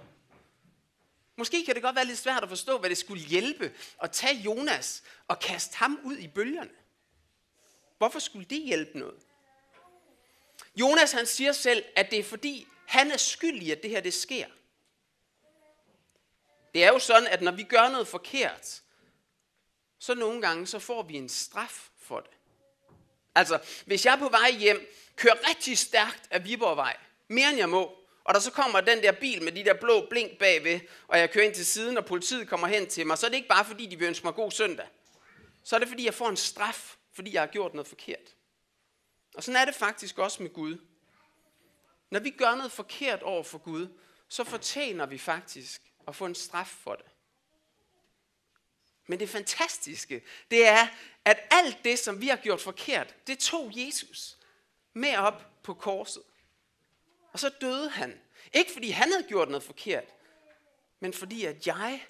Måske 1.37 1.65
kan 1.65 1.75
det 1.75 1.83
godt 1.83 1.97
være 1.97 2.05
lidt 2.05 2.19
svært 2.19 2.43
at 2.43 2.49
forstå, 2.49 2.79
hvad 2.79 2.91
det 2.91 2.99
skulle 2.99 3.23
hjælpe 3.23 3.73
at 4.03 4.13
tage 4.13 4.37
Jonas 4.37 5.03
og 5.29 5.41
kaste 5.41 5.77
ham 5.77 6.01
ud 6.05 6.17
i 6.17 6.29
bølgerne. 6.29 6.71
Hvorfor 7.99 8.19
skulle 8.19 8.47
det 8.51 8.63
hjælpe 8.63 8.99
noget? 8.99 9.21
Jonas 10.77 11.13
han 11.13 11.27
siger 11.27 11.53
selv, 11.53 11.85
at 11.97 12.11
det 12.11 12.19
er 12.19 12.25
fordi, 12.25 12.67
han 12.87 13.11
er 13.11 13.17
skyldig, 13.17 13.73
at 13.73 13.83
det 13.83 13.91
her 13.91 14.01
det 14.01 14.15
sker. 14.15 14.47
Det 16.75 16.85
er 16.85 16.89
jo 16.89 16.99
sådan, 16.99 17.27
at 17.27 17.43
når 17.43 17.53
vi 17.53 17.63
gør 17.63 17.89
noget 17.89 18.09
forkert, 18.09 18.83
så 19.99 20.15
nogle 20.15 20.43
gange 20.43 20.67
så 20.67 20.79
får 20.79 21.03
vi 21.03 21.15
en 21.15 21.29
straf 21.29 21.89
for 21.99 22.21
det. 22.21 22.31
Altså, 23.35 23.59
hvis 23.87 24.07
jeg 24.07 24.15
er 24.15 24.19
på 24.19 24.29
vej 24.29 24.51
hjem, 24.51 24.95
kører 25.17 25.49
rigtig 25.49 25.79
stærkt 25.79 26.29
af 26.31 26.45
Viborgvej, 26.45 26.97
mere 27.29 27.49
end 27.49 27.59
jeg 27.59 27.69
må, 27.69 27.99
og 28.25 28.35
der 28.35 28.41
så 28.41 28.53
kommer 28.53 28.81
den 28.81 29.03
der 29.03 29.13
bil 29.13 29.43
med 29.43 29.53
de 29.53 29.65
der 29.65 29.75
blå 29.75 30.07
blink 30.11 30.39
bagved, 30.39 30.81
og 31.09 31.19
jeg 31.19 31.31
kører 31.31 31.45
ind 31.45 31.55
til 31.55 31.67
siden, 31.67 31.99
og 31.99 32.05
politiet 32.05 32.49
kommer 32.49 32.67
hen 32.67 32.87
til 32.87 33.07
mig, 33.07 33.19
så 33.19 33.27
er 33.27 33.31
det 33.31 33.37
ikke 33.37 33.49
bare 33.49 33.65
fordi, 33.65 33.87
de 33.87 33.99
vil 33.99 34.09
ønske 34.09 34.27
mig 34.27 34.35
god 34.35 34.51
søndag. 34.51 34.87
Så 35.65 35.77
er 35.77 35.81
det 35.81 35.89
fordi, 35.89 36.05
jeg 36.05 36.15
får 36.15 36.29
en 36.29 36.37
straf, 36.37 36.97
fordi 37.13 37.35
jeg 37.35 37.43
har 37.43 37.47
gjort 37.47 37.75
noget 37.75 37.89
forkert. 37.89 38.35
Og 39.35 39.45
sådan 39.45 39.61
er 39.61 39.65
det 39.65 39.75
faktisk 39.75 40.19
også 40.19 40.43
med 40.43 40.53
Gud. 40.53 40.79
Når 42.11 42.21
vi 42.21 42.31
gør 42.31 42.55
noget 42.55 42.73
forkert 42.73 43.23
over 43.23 43.43
for 43.43 43.59
Gud, 43.59 43.89
så 44.29 44.45
fortjener 44.45 45.07
vi 45.07 45.19
faktisk 45.19 45.83
og 46.09 46.15
få 46.15 46.27
en 46.27 46.35
straf 46.35 46.67
for 46.67 46.95
det. 46.95 47.07
Men 49.07 49.21
det 49.21 49.29
fantastiske, 49.29 50.23
det 50.51 50.67
er, 50.67 50.87
at 51.25 51.39
alt 51.51 51.85
det, 51.85 51.99
som 51.99 52.21
vi 52.21 52.29
har 52.29 52.37
gjort 52.37 52.61
forkert, 52.61 53.15
det 53.27 53.39
tog 53.39 53.73
Jesus 53.75 54.37
med 54.93 55.17
op 55.17 55.63
på 55.63 55.75
korset. 55.75 56.23
Og 57.33 57.39
så 57.39 57.49
døde 57.61 57.91
han. 57.91 58.21
Ikke 58.53 58.73
fordi 58.73 58.91
han 58.91 59.13
havde 59.13 59.29
gjort 59.29 59.49
noget 59.49 59.63
forkert, 59.63 60.05
men 61.01 61.13
fordi 61.13 61.45
at 61.45 61.67
jeg 61.67 62.07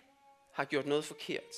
har 0.53 0.65
gjort 0.65 0.87
noget 0.87 1.05
forkert. 1.05 1.55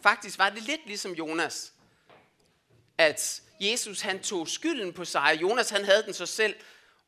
Faktisk 0.00 0.38
var 0.38 0.50
det 0.50 0.62
lidt 0.62 0.86
ligesom 0.86 1.12
Jonas, 1.12 1.72
at 2.98 3.42
Jesus 3.60 4.00
han 4.00 4.22
tog 4.22 4.48
skylden 4.48 4.92
på 4.92 5.04
sig. 5.04 5.38
Jonas 5.40 5.70
han 5.70 5.84
havde 5.84 6.02
den 6.02 6.14
så 6.14 6.26
selv. 6.26 6.56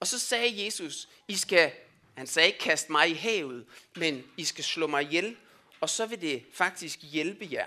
Og 0.00 0.06
så 0.06 0.18
sagde 0.18 0.64
Jesus, 0.64 1.08
I 1.28 1.36
skal, 1.36 1.72
han 2.20 2.26
sagde 2.26 2.46
ikke 2.46 2.58
kast 2.58 2.90
mig 2.90 3.10
i 3.10 3.14
havet, 3.14 3.66
men 3.96 4.24
I 4.36 4.44
skal 4.44 4.64
slå 4.64 4.86
mig 4.86 5.02
ihjel, 5.02 5.36
og 5.80 5.88
så 5.88 6.06
vil 6.06 6.20
det 6.20 6.46
faktisk 6.52 6.98
hjælpe 7.02 7.48
jer. 7.50 7.66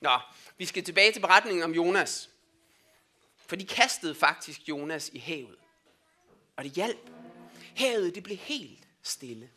Nå, 0.00 0.18
vi 0.58 0.66
skal 0.66 0.84
tilbage 0.84 1.12
til 1.12 1.20
beretningen 1.20 1.62
om 1.62 1.74
Jonas. 1.74 2.30
For 3.36 3.56
de 3.56 3.66
kastede 3.66 4.14
faktisk 4.14 4.68
Jonas 4.68 5.08
i 5.08 5.18
havet. 5.18 5.56
Og 6.56 6.64
det 6.64 6.72
hjalp. 6.72 7.10
Havet 7.76 8.14
det 8.14 8.22
blev 8.22 8.36
helt 8.36 8.88
stille. 9.02 9.50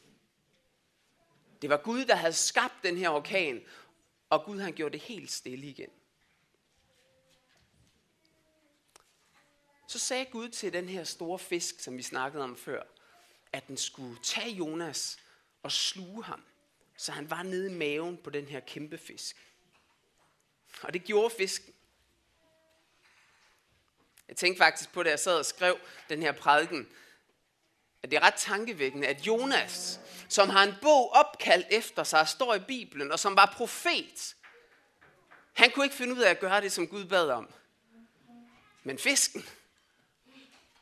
Det 1.61 1.69
var 1.69 1.77
Gud, 1.77 2.05
der 2.05 2.15
havde 2.15 2.33
skabt 2.33 2.83
den 2.83 2.97
her 2.97 3.09
orkan, 3.09 3.63
og 4.29 4.45
Gud 4.45 4.59
han 4.59 4.73
gjorde 4.73 4.93
det 4.93 5.01
helt 5.01 5.31
stille 5.31 5.67
igen. 5.67 5.89
Så 9.87 9.99
sagde 9.99 10.25
Gud 10.25 10.49
til 10.49 10.73
den 10.73 10.89
her 10.89 11.03
store 11.03 11.39
fisk, 11.39 11.79
som 11.79 11.97
vi 11.97 12.03
snakkede 12.03 12.43
om 12.43 12.57
før, 12.57 12.83
at 13.53 13.67
den 13.67 13.77
skulle 13.77 14.17
tage 14.23 14.51
Jonas 14.51 15.19
og 15.63 15.71
sluge 15.71 16.23
ham, 16.23 16.43
så 16.97 17.11
han 17.11 17.29
var 17.29 17.43
nede 17.43 17.71
i 17.71 17.73
maven 17.73 18.17
på 18.17 18.29
den 18.29 18.45
her 18.45 18.59
kæmpe 18.59 18.97
fisk. 18.97 19.37
Og 20.81 20.93
det 20.93 21.03
gjorde 21.03 21.35
fisken. 21.37 21.73
Jeg 24.27 24.37
tænkte 24.37 24.57
faktisk 24.57 24.91
på, 24.91 25.03
da 25.03 25.09
jeg 25.09 25.19
sad 25.19 25.37
og 25.37 25.45
skrev 25.45 25.79
den 26.09 26.21
her 26.21 26.31
prædiken, 26.31 26.89
at 28.03 28.11
det 28.11 28.17
er 28.17 28.21
ret 28.21 28.33
tankevækkende, 28.37 29.07
at 29.07 29.27
Jonas, 29.27 29.99
som 30.29 30.49
har 30.49 30.63
en 30.63 30.75
bog 30.81 31.13
opkaldt 31.13 31.67
efter 31.71 32.03
sig, 32.03 32.27
står 32.27 32.55
i 32.55 32.59
Bibelen, 32.59 33.11
og 33.11 33.19
som 33.19 33.35
var 33.35 33.53
profet, 33.57 34.35
han 35.53 35.71
kunne 35.71 35.85
ikke 35.85 35.95
finde 35.95 36.13
ud 36.13 36.19
af 36.19 36.29
at 36.29 36.39
gøre 36.39 36.61
det, 36.61 36.71
som 36.71 36.87
Gud 36.87 37.05
bad 37.05 37.29
om. 37.29 37.53
Men 38.83 38.97
fisken, 38.97 39.45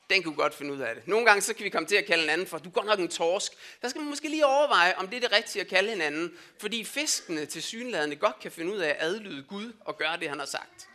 den 0.10 0.24
kunne 0.24 0.36
godt 0.36 0.54
finde 0.54 0.74
ud 0.74 0.80
af 0.80 0.96
det. 0.96 1.08
Nogle 1.08 1.26
gange 1.26 1.42
så 1.42 1.54
kan 1.54 1.64
vi 1.64 1.70
komme 1.70 1.88
til 1.88 1.96
at 1.96 2.06
kalde 2.06 2.24
en 2.24 2.30
anden 2.30 2.48
for, 2.48 2.58
du 2.58 2.70
går 2.70 2.84
nok 2.84 3.00
en 3.00 3.08
torsk. 3.08 3.54
Der 3.82 3.90
skal 3.90 4.00
man 4.00 4.10
måske 4.10 4.30
lige 4.30 4.46
overveje, 4.46 4.96
om 4.96 5.08
det 5.08 5.18
er 5.18 5.22
det 5.22 5.32
rigtige 5.32 5.62
at 5.62 5.68
kalde 5.68 5.90
hinanden. 5.90 6.38
Fordi 6.60 6.84
fiskene 6.84 7.46
til 7.46 7.64
synlædende 7.64 8.16
godt 8.16 8.40
kan 8.40 8.52
finde 8.52 8.74
ud 8.74 8.78
af 8.78 8.90
at 8.90 8.98
adlyde 9.00 9.44
Gud 9.44 9.74
og 9.80 9.98
gøre 9.98 10.20
det, 10.20 10.30
han 10.30 10.40
har 10.40 10.46
sagt. 10.46 10.88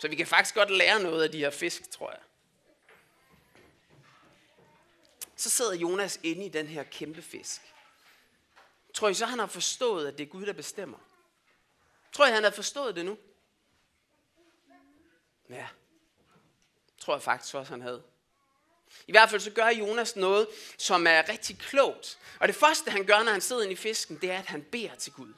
Så 0.00 0.08
vi 0.08 0.16
kan 0.16 0.26
faktisk 0.26 0.54
godt 0.54 0.70
lære 0.70 1.02
noget 1.02 1.22
af 1.22 1.30
de 1.30 1.38
her 1.38 1.50
fisk, 1.50 1.90
tror 1.90 2.10
jeg. 2.10 2.20
Så 5.36 5.50
sidder 5.50 5.74
Jonas 5.74 6.20
inde 6.22 6.44
i 6.44 6.48
den 6.48 6.66
her 6.66 6.82
kæmpe 6.82 7.22
fisk. 7.22 7.60
Tror 8.94 9.08
I 9.08 9.14
så, 9.14 9.26
han 9.26 9.38
har 9.38 9.46
forstået, 9.46 10.08
at 10.08 10.18
det 10.18 10.24
er 10.24 10.28
Gud, 10.28 10.46
der 10.46 10.52
bestemmer? 10.52 10.98
Tror 12.12 12.26
I, 12.26 12.30
han 12.30 12.44
har 12.44 12.50
forstået 12.50 12.96
det 12.96 13.04
nu? 13.04 13.18
Ja, 15.50 15.68
tror 16.98 17.14
jeg 17.14 17.22
faktisk 17.22 17.54
også, 17.54 17.72
han 17.72 17.82
havde. 17.82 18.02
I 19.06 19.12
hvert 19.12 19.30
fald 19.30 19.40
så 19.40 19.50
gør 19.50 19.68
Jonas 19.68 20.16
noget, 20.16 20.48
som 20.78 21.06
er 21.06 21.28
rigtig 21.28 21.58
klogt. 21.58 22.18
Og 22.40 22.48
det 22.48 22.56
første, 22.56 22.90
han 22.90 23.04
gør, 23.04 23.22
når 23.22 23.32
han 23.32 23.40
sidder 23.40 23.62
inde 23.62 23.72
i 23.72 23.76
fisken, 23.76 24.18
det 24.20 24.30
er, 24.30 24.38
at 24.38 24.46
han 24.46 24.62
beder 24.62 24.94
til 24.94 25.12
Gud. 25.12 25.32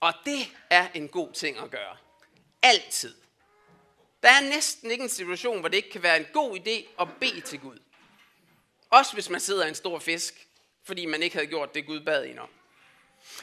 Og 0.00 0.12
det 0.24 0.48
er 0.70 0.88
en 0.94 1.08
god 1.08 1.32
ting 1.32 1.58
at 1.58 1.70
gøre. 1.70 1.96
Altid. 2.62 3.14
Der 4.22 4.28
er 4.28 4.40
næsten 4.40 4.90
ikke 4.90 5.04
en 5.04 5.10
situation, 5.10 5.60
hvor 5.60 5.68
det 5.68 5.76
ikke 5.76 5.90
kan 5.90 6.02
være 6.02 6.16
en 6.16 6.26
god 6.32 6.58
idé 6.58 7.02
at 7.02 7.08
bede 7.20 7.40
til 7.40 7.60
Gud. 7.60 7.78
Også 8.90 9.12
hvis 9.12 9.30
man 9.30 9.40
sidder 9.40 9.64
i 9.64 9.68
en 9.68 9.74
stor 9.74 9.98
fisk, 9.98 10.46
fordi 10.84 11.06
man 11.06 11.22
ikke 11.22 11.36
havde 11.36 11.46
gjort 11.46 11.74
det, 11.74 11.86
Gud 11.86 12.00
bad 12.00 12.24
en 12.24 12.38
om. 12.38 12.48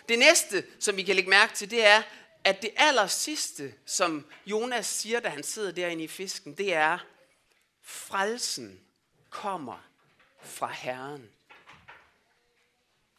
Det 0.09 0.19
næste, 0.19 0.65
som 0.79 0.97
vi 0.97 1.03
kan 1.03 1.15
lægge 1.15 1.29
mærke 1.29 1.53
til, 1.53 1.71
det 1.71 1.85
er, 1.85 2.01
at 2.43 2.61
det 2.61 2.71
aller 2.77 3.07
sidste, 3.07 3.73
som 3.85 4.25
Jonas 4.45 4.85
siger, 4.85 5.19
da 5.19 5.29
han 5.29 5.43
sidder 5.43 5.71
derinde 5.71 6.03
i 6.03 6.07
fisken, 6.07 6.53
det 6.57 6.73
er, 6.73 6.97
frelsen 7.83 8.81
kommer 9.29 9.87
fra 10.41 10.67
Herren. 10.67 11.29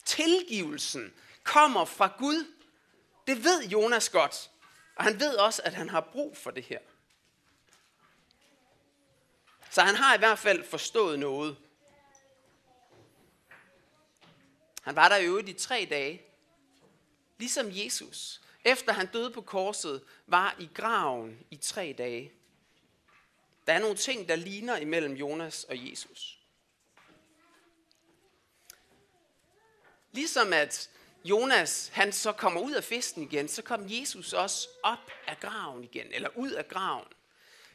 Tilgivelsen 0.05 1.15
kommer 1.43 1.85
fra 1.85 2.13
Gud. 2.19 2.53
Det 3.27 3.45
ved 3.45 3.69
Jonas 3.69 4.09
godt. 4.09 4.51
Og 4.97 5.05
han 5.05 5.21
ved 5.21 5.37
også, 5.37 5.63
at 5.65 5.75
han 5.75 5.89
har 5.89 6.01
brug 6.01 6.37
for 6.37 6.51
det 6.51 6.65
her. 6.65 6.79
Så 9.71 9.83
han 9.83 9.95
har 9.95 10.15
i 10.15 10.19
hvert 10.19 10.39
fald 10.39 10.65
forstået 10.65 11.19
noget. 11.19 11.57
Han 14.83 14.97
var 14.97 15.09
der 15.09 15.17
i 15.17 15.27
øvrigt 15.27 15.49
i 15.49 15.53
tre 15.53 15.87
dage. 15.91 16.23
Ligesom 17.39 17.67
Jesus, 17.71 18.41
efter 18.65 18.93
han 18.93 19.07
døde 19.07 19.31
på 19.31 19.41
korset, 19.41 20.05
var 20.27 20.57
i 20.59 20.69
graven 20.75 21.47
i 21.51 21.57
tre 21.57 21.95
dage. 21.99 22.33
Der 23.69 23.75
er 23.75 23.79
nogle 23.79 23.97
ting, 23.97 24.29
der 24.29 24.37
ligner 24.37 24.77
imellem 24.77 25.13
Jonas 25.13 25.65
og 25.65 25.91
Jesus. 25.91 26.39
Ligesom 30.13 30.53
at 30.53 30.91
Jonas 31.25 31.89
han 31.89 32.13
så 32.13 32.33
kommer 32.33 32.61
ud 32.61 32.73
af 32.73 32.85
festen 32.85 33.23
igen, 33.23 33.49
så 33.49 33.63
kom 33.63 33.87
Jesus 33.89 34.33
også 34.33 34.69
op 34.83 35.11
af 35.27 35.41
graven 35.41 35.85
igen, 35.85 36.07
eller 36.13 36.29
ud 36.37 36.51
af 36.51 36.69
graven. 36.69 37.09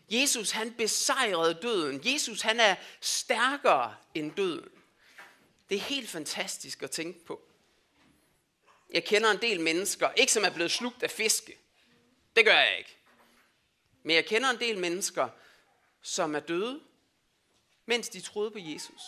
Jesus 0.09 0.51
han 0.51 0.73
besejrede 0.73 1.53
døden. 1.61 2.01
Jesus 2.05 2.41
han 2.41 2.59
er 2.59 2.75
stærkere 3.01 3.95
end 4.13 4.31
døden. 4.31 4.69
Det 5.69 5.75
er 5.75 5.81
helt 5.81 6.09
fantastisk 6.09 6.83
at 6.83 6.91
tænke 6.91 7.25
på. 7.25 7.41
Jeg 8.89 9.05
kender 9.05 9.31
en 9.31 9.41
del 9.41 9.59
mennesker, 9.59 10.11
ikke 10.11 10.31
som 10.31 10.43
er 10.43 10.49
blevet 10.49 10.71
slugt 10.71 11.03
af 11.03 11.11
fiske. 11.11 11.57
Det 12.35 12.45
gør 12.45 12.59
jeg 12.59 12.77
ikke. 12.77 12.97
Men 14.03 14.15
jeg 14.15 14.25
kender 14.25 14.49
en 14.49 14.59
del 14.59 14.77
mennesker, 14.77 15.29
som 16.03 16.35
er 16.35 16.39
døde, 16.39 16.79
mens 17.85 18.09
de 18.09 18.21
troede 18.21 18.51
på 18.51 18.59
Jesus. 18.59 19.01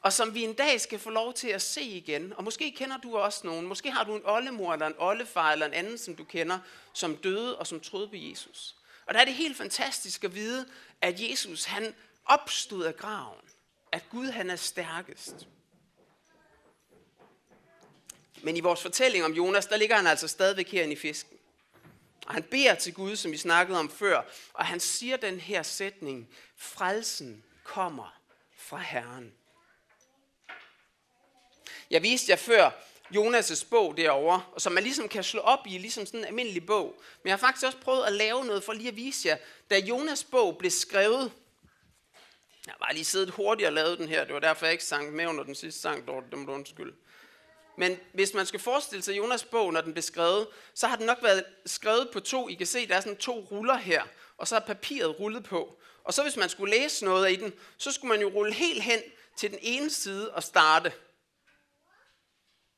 Og 0.00 0.12
som 0.12 0.34
vi 0.34 0.44
en 0.44 0.54
dag 0.54 0.80
skal 0.80 0.98
få 0.98 1.10
lov 1.10 1.34
til 1.34 1.48
at 1.48 1.62
se 1.62 1.82
igen. 1.82 2.32
Og 2.32 2.44
måske 2.44 2.70
kender 2.70 2.96
du 2.96 3.16
også 3.16 3.46
nogen. 3.46 3.66
Måske 3.66 3.90
har 3.90 4.04
du 4.04 4.16
en 4.16 4.22
oldemor 4.24 4.72
eller 4.72 4.86
en 4.86 4.94
oldefar 4.98 5.52
eller 5.52 5.66
en 5.66 5.74
anden, 5.74 5.98
som 5.98 6.16
du 6.16 6.24
kender, 6.24 6.58
som 6.92 7.16
døde 7.16 7.58
og 7.58 7.66
som 7.66 7.80
troede 7.80 8.08
på 8.08 8.16
Jesus. 8.16 8.76
Og 9.06 9.14
der 9.14 9.20
er 9.20 9.24
det 9.24 9.34
helt 9.34 9.56
fantastisk 9.56 10.24
at 10.24 10.34
vide, 10.34 10.68
at 11.00 11.30
Jesus 11.30 11.64
han 11.64 11.94
opstod 12.24 12.84
af 12.84 12.96
graven. 12.96 13.40
At 13.92 14.04
Gud 14.10 14.26
han 14.26 14.50
er 14.50 14.56
stærkest. 14.56 15.48
Men 18.42 18.56
i 18.56 18.60
vores 18.60 18.82
fortælling 18.82 19.24
om 19.24 19.32
Jonas, 19.32 19.66
der 19.66 19.76
ligger 19.76 19.96
han 19.96 20.06
altså 20.06 20.28
stadigvæk 20.28 20.68
herinde 20.68 20.92
i 20.92 20.96
fisken. 20.96 21.37
Og 22.28 22.34
han 22.34 22.42
beder 22.42 22.74
til 22.74 22.94
Gud, 22.94 23.16
som 23.16 23.32
vi 23.32 23.36
snakkede 23.36 23.78
om 23.78 23.90
før, 23.90 24.22
og 24.52 24.66
han 24.66 24.80
siger 24.80 25.16
den 25.16 25.40
her 25.40 25.62
sætning, 25.62 26.28
frelsen 26.56 27.44
kommer 27.64 28.20
fra 28.56 28.76
Herren. 28.76 29.32
Jeg 31.90 32.02
viste 32.02 32.30
jer 32.30 32.36
før 32.36 32.70
Jonas' 33.14 33.68
bog 33.70 33.96
derovre, 33.96 34.42
og 34.52 34.60
som 34.60 34.72
man 34.72 34.82
ligesom 34.82 35.08
kan 35.08 35.24
slå 35.24 35.40
op 35.40 35.66
i, 35.66 35.78
ligesom 35.78 36.06
sådan 36.06 36.20
en 36.20 36.26
almindelig 36.26 36.66
bog. 36.66 37.02
Men 37.22 37.28
jeg 37.28 37.32
har 37.32 37.38
faktisk 37.38 37.66
også 37.66 37.78
prøvet 37.78 38.04
at 38.04 38.12
lave 38.12 38.44
noget 38.44 38.64
for 38.64 38.72
lige 38.72 38.88
at 38.88 38.96
vise 38.96 39.28
jer, 39.28 39.36
da 39.70 39.78
Jonas' 39.80 40.30
bog 40.30 40.58
blev 40.58 40.70
skrevet, 40.70 41.32
jeg 42.66 42.72
har 42.72 42.78
bare 42.78 42.94
lige 42.94 43.04
siddet 43.04 43.30
hurtigt 43.30 43.66
og 43.66 43.72
lavet 43.72 43.98
den 43.98 44.08
her, 44.08 44.24
det 44.24 44.34
var 44.34 44.40
derfor 44.40 44.66
jeg 44.66 44.72
ikke 44.72 44.84
sang 44.84 45.12
med 45.12 45.26
under 45.26 45.44
den 45.44 45.54
sidste 45.54 45.80
sang, 45.80 46.06
det 46.06 46.38
må 46.38 46.44
du 46.46 46.52
undskylde. 46.52 46.94
Men 47.78 48.00
hvis 48.12 48.34
man 48.34 48.46
skal 48.46 48.60
forestille 48.60 49.02
sig 49.02 49.16
Jonas 49.16 49.44
bog, 49.44 49.72
når 49.72 49.80
den 49.80 49.92
blev 49.92 50.02
skrevet, 50.02 50.46
så 50.74 50.86
har 50.86 50.96
den 50.96 51.06
nok 51.06 51.22
været 51.22 51.44
skrevet 51.66 52.08
på 52.12 52.20
to. 52.20 52.48
I 52.48 52.54
kan 52.54 52.66
se, 52.66 52.86
der 52.88 52.96
er 52.96 53.00
sådan 53.00 53.16
to 53.16 53.48
ruller 53.50 53.76
her, 53.76 54.02
og 54.36 54.48
så 54.48 54.56
er 54.56 54.60
papiret 54.60 55.20
rullet 55.20 55.44
på. 55.44 55.80
Og 56.04 56.14
så 56.14 56.22
hvis 56.22 56.36
man 56.36 56.48
skulle 56.48 56.76
læse 56.78 57.04
noget 57.04 57.32
i 57.32 57.36
den, 57.36 57.52
så 57.76 57.92
skulle 57.92 58.08
man 58.08 58.20
jo 58.20 58.28
rulle 58.28 58.52
helt 58.52 58.82
hen 58.82 59.00
til 59.36 59.50
den 59.50 59.58
ene 59.62 59.90
side 59.90 60.34
og 60.34 60.42
starte. 60.42 60.92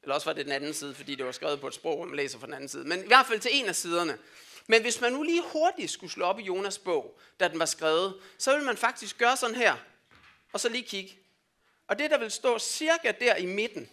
Eller 0.03 0.15
også 0.15 0.25
var 0.25 0.33
det 0.33 0.45
den 0.45 0.53
anden 0.53 0.75
side, 0.75 0.95
fordi 0.95 1.15
det 1.15 1.27
var 1.27 1.33
skrevet 1.33 1.61
på 1.61 1.67
et 1.67 1.75
sprog, 1.75 2.01
og 2.01 2.07
man 2.07 2.17
læser 2.17 2.39
fra 2.39 2.47
den 2.47 2.55
anden 2.55 2.69
side. 2.69 2.85
Men 2.85 3.05
i 3.05 3.07
hvert 3.07 3.27
fald 3.27 3.41
til 3.41 3.51
en 3.55 3.67
af 3.67 3.77
siderne. 3.77 4.19
Men 4.67 4.83
hvis 4.83 5.01
man 5.01 5.13
nu 5.13 5.23
lige 5.23 5.43
hurtigt 5.43 5.91
skulle 5.91 6.13
slå 6.13 6.25
op 6.25 6.39
i 6.39 6.43
Jonas 6.43 6.79
bog, 6.79 7.21
da 7.41 7.49
den 7.49 7.59
var 7.59 7.65
skrevet, 7.65 8.21
så 8.39 8.53
ville 8.53 8.67
man 8.67 8.77
faktisk 8.77 9.19
gøre 9.19 9.37
sådan 9.37 9.57
her, 9.57 9.77
og 10.53 10.61
så 10.61 10.69
lige 10.69 10.85
kigge. 10.85 11.19
Og 11.89 11.99
det, 11.99 12.11
der 12.11 12.19
vil 12.19 12.31
stå 12.31 12.59
cirka 12.59 13.13
der 13.21 13.37
i 13.37 13.47
midten, 13.47 13.91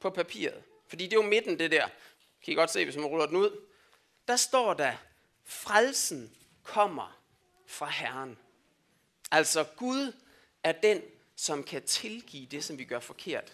på 0.00 0.10
papiret. 0.10 0.62
Fordi 0.88 1.04
det 1.04 1.12
er 1.12 1.22
jo 1.22 1.28
midten, 1.28 1.58
det 1.58 1.70
der. 1.70 1.88
Kan 2.44 2.52
I 2.52 2.54
godt 2.54 2.70
se, 2.70 2.84
hvis 2.84 2.96
man 2.96 3.06
ruller 3.06 3.26
den 3.26 3.36
ud. 3.36 3.60
Der 4.28 4.36
står 4.36 4.74
der, 4.74 4.92
frelsen 5.44 6.32
kommer 6.62 7.20
fra 7.66 7.86
Herren. 7.86 8.38
Altså 9.30 9.64
Gud 9.64 10.12
er 10.64 10.72
den, 10.72 11.02
som 11.36 11.64
kan 11.64 11.82
tilgive 11.82 12.46
det, 12.46 12.64
som 12.64 12.78
vi 12.78 12.84
gør 12.84 13.00
forkert. 13.00 13.52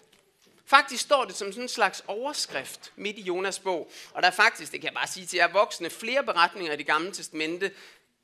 Faktisk 0.67 1.05
står 1.05 1.25
det 1.25 1.37
som 1.37 1.53
sådan 1.53 1.63
en 1.63 1.69
slags 1.69 2.05
overskrift 2.07 2.93
midt 2.97 3.19
i 3.19 3.23
Jonas 3.23 3.59
bog. 3.59 3.91
Og 4.15 4.23
der 4.23 4.29
er 4.29 4.33
faktisk, 4.33 4.73
det 4.73 4.81
kan 4.81 4.87
jeg 4.87 4.95
bare 4.95 5.07
sige 5.07 5.27
til 5.27 5.37
jer 5.37 5.49
voksne, 5.49 5.91
flere 5.91 6.25
beretninger 6.25 6.73
i 6.73 6.77
det 6.77 6.87
gamle 6.87 7.13
testamente. 7.13 7.73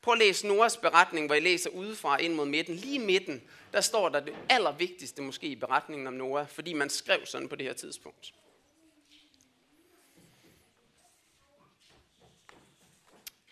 Prøv 0.03 0.13
at 0.13 0.19
læse 0.19 0.47
Noras 0.47 0.77
beretning, 0.77 1.27
hvor 1.27 1.35
I 1.35 1.41
læser 1.41 1.71
udefra 1.71 2.17
ind 2.17 2.35
mod 2.35 2.47
midten. 2.47 2.75
Lige 2.75 2.95
i 2.95 3.07
midten, 3.07 3.49
der 3.73 3.81
står 3.81 4.09
der 4.09 4.21
det 4.21 4.37
allervigtigste 4.49 5.23
måske 5.23 5.47
i 5.47 5.57
beretningen 5.57 6.07
om 6.07 6.13
Noah, 6.13 6.49
fordi 6.49 6.73
man 6.73 6.91
skrev 6.91 7.27
sådan 7.27 7.49
på 7.49 7.57
det 7.57 7.67
her 7.67 7.75
tidspunkt. 7.75 8.35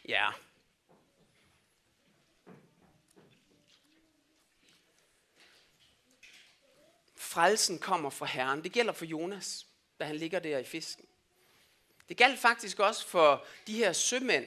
Ja. 0.09 0.31
Frelsen 7.17 7.79
kommer 7.79 8.11
fra 8.11 8.27
Herren. 8.27 8.65
Det 8.65 8.73
gælder 8.73 8.93
for 8.93 9.05
Jonas, 9.05 9.67
da 10.01 10.05
han 10.05 10.17
ligger 10.17 10.39
der 10.39 10.59
i 10.59 10.65
fisken. 10.65 11.05
Det 12.09 12.17
galt 12.17 12.39
faktisk 12.39 12.79
også 12.79 13.07
for 13.07 13.45
de 13.67 13.77
her 13.77 13.93
sømænd, 13.93 14.47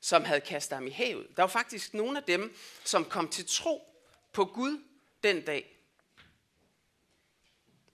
som 0.00 0.24
havde 0.24 0.40
kastet 0.40 0.76
ham 0.76 0.86
i 0.86 0.90
havet. 0.90 1.26
Der 1.36 1.42
var 1.42 1.48
faktisk 1.48 1.94
nogle 1.94 2.18
af 2.18 2.24
dem, 2.24 2.56
som 2.84 3.04
kom 3.04 3.28
til 3.28 3.46
tro 3.48 3.94
på 4.32 4.44
Gud 4.44 4.84
den 5.22 5.44
dag. 5.44 5.76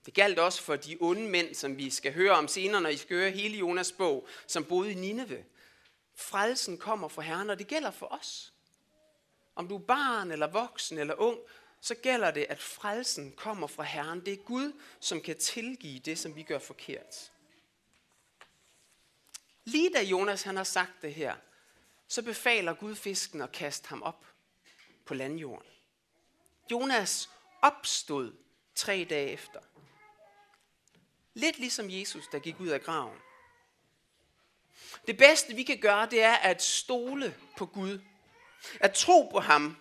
Det 0.06 0.14
galt 0.14 0.38
også 0.38 0.62
for 0.62 0.76
de 0.76 0.96
onde 1.00 1.28
mænd, 1.28 1.54
som 1.54 1.76
vi 1.76 1.90
skal 1.90 2.12
høre 2.12 2.32
om 2.32 2.48
senere, 2.48 2.80
når 2.80 2.90
I 2.90 2.96
skal 2.96 3.16
høre 3.16 3.30
hele 3.30 3.58
Jonas 3.58 3.92
bog, 3.92 4.28
som 4.46 4.64
boede 4.64 4.92
i 4.92 4.94
Nineve. 4.94 5.44
Frelsen 6.14 6.78
kommer 6.78 7.08
fra 7.08 7.22
Herren, 7.22 7.50
og 7.50 7.58
det 7.58 7.66
gælder 7.66 7.90
for 7.90 8.06
os. 8.06 8.52
Om 9.54 9.68
du 9.68 9.74
er 9.76 9.80
barn, 9.80 10.30
eller 10.30 10.46
voksen, 10.46 10.98
eller 10.98 11.14
ung, 11.14 11.38
så 11.80 11.94
gælder 11.94 12.30
det, 12.30 12.46
at 12.48 12.58
frelsen 12.58 13.32
kommer 13.32 13.66
fra 13.66 13.82
Herren. 13.82 14.24
Det 14.24 14.32
er 14.32 14.36
Gud, 14.36 14.72
som 15.00 15.20
kan 15.20 15.38
tilgive 15.38 15.98
det, 15.98 16.18
som 16.18 16.36
vi 16.36 16.42
gør 16.42 16.58
forkert. 16.58 17.32
Lige 19.64 19.90
da 19.94 20.02
Jonas 20.02 20.42
han 20.42 20.56
har 20.56 20.64
sagt 20.64 21.02
det 21.02 21.14
her, 21.14 21.36
så 22.08 22.22
befaler 22.22 22.74
Gud 22.74 22.94
fisken 22.94 23.42
at 23.42 23.52
kaste 23.52 23.88
ham 23.88 24.02
op 24.02 24.26
på 25.04 25.14
landjorden. 25.14 25.70
Jonas 26.70 27.30
opstod 27.62 28.32
tre 28.74 29.06
dage 29.10 29.30
efter. 29.30 29.60
Lidt 31.34 31.58
ligesom 31.58 31.90
Jesus, 31.90 32.24
der 32.32 32.38
gik 32.38 32.60
ud 32.60 32.68
af 32.68 32.82
graven. 32.82 33.18
Det 35.06 35.16
bedste 35.16 35.54
vi 35.54 35.62
kan 35.62 35.78
gøre, 35.78 36.06
det 36.10 36.22
er 36.22 36.34
at 36.34 36.62
stole 36.62 37.36
på 37.56 37.66
Gud. 37.66 38.00
At 38.80 38.94
tro 38.94 39.28
på 39.32 39.40
ham. 39.40 39.76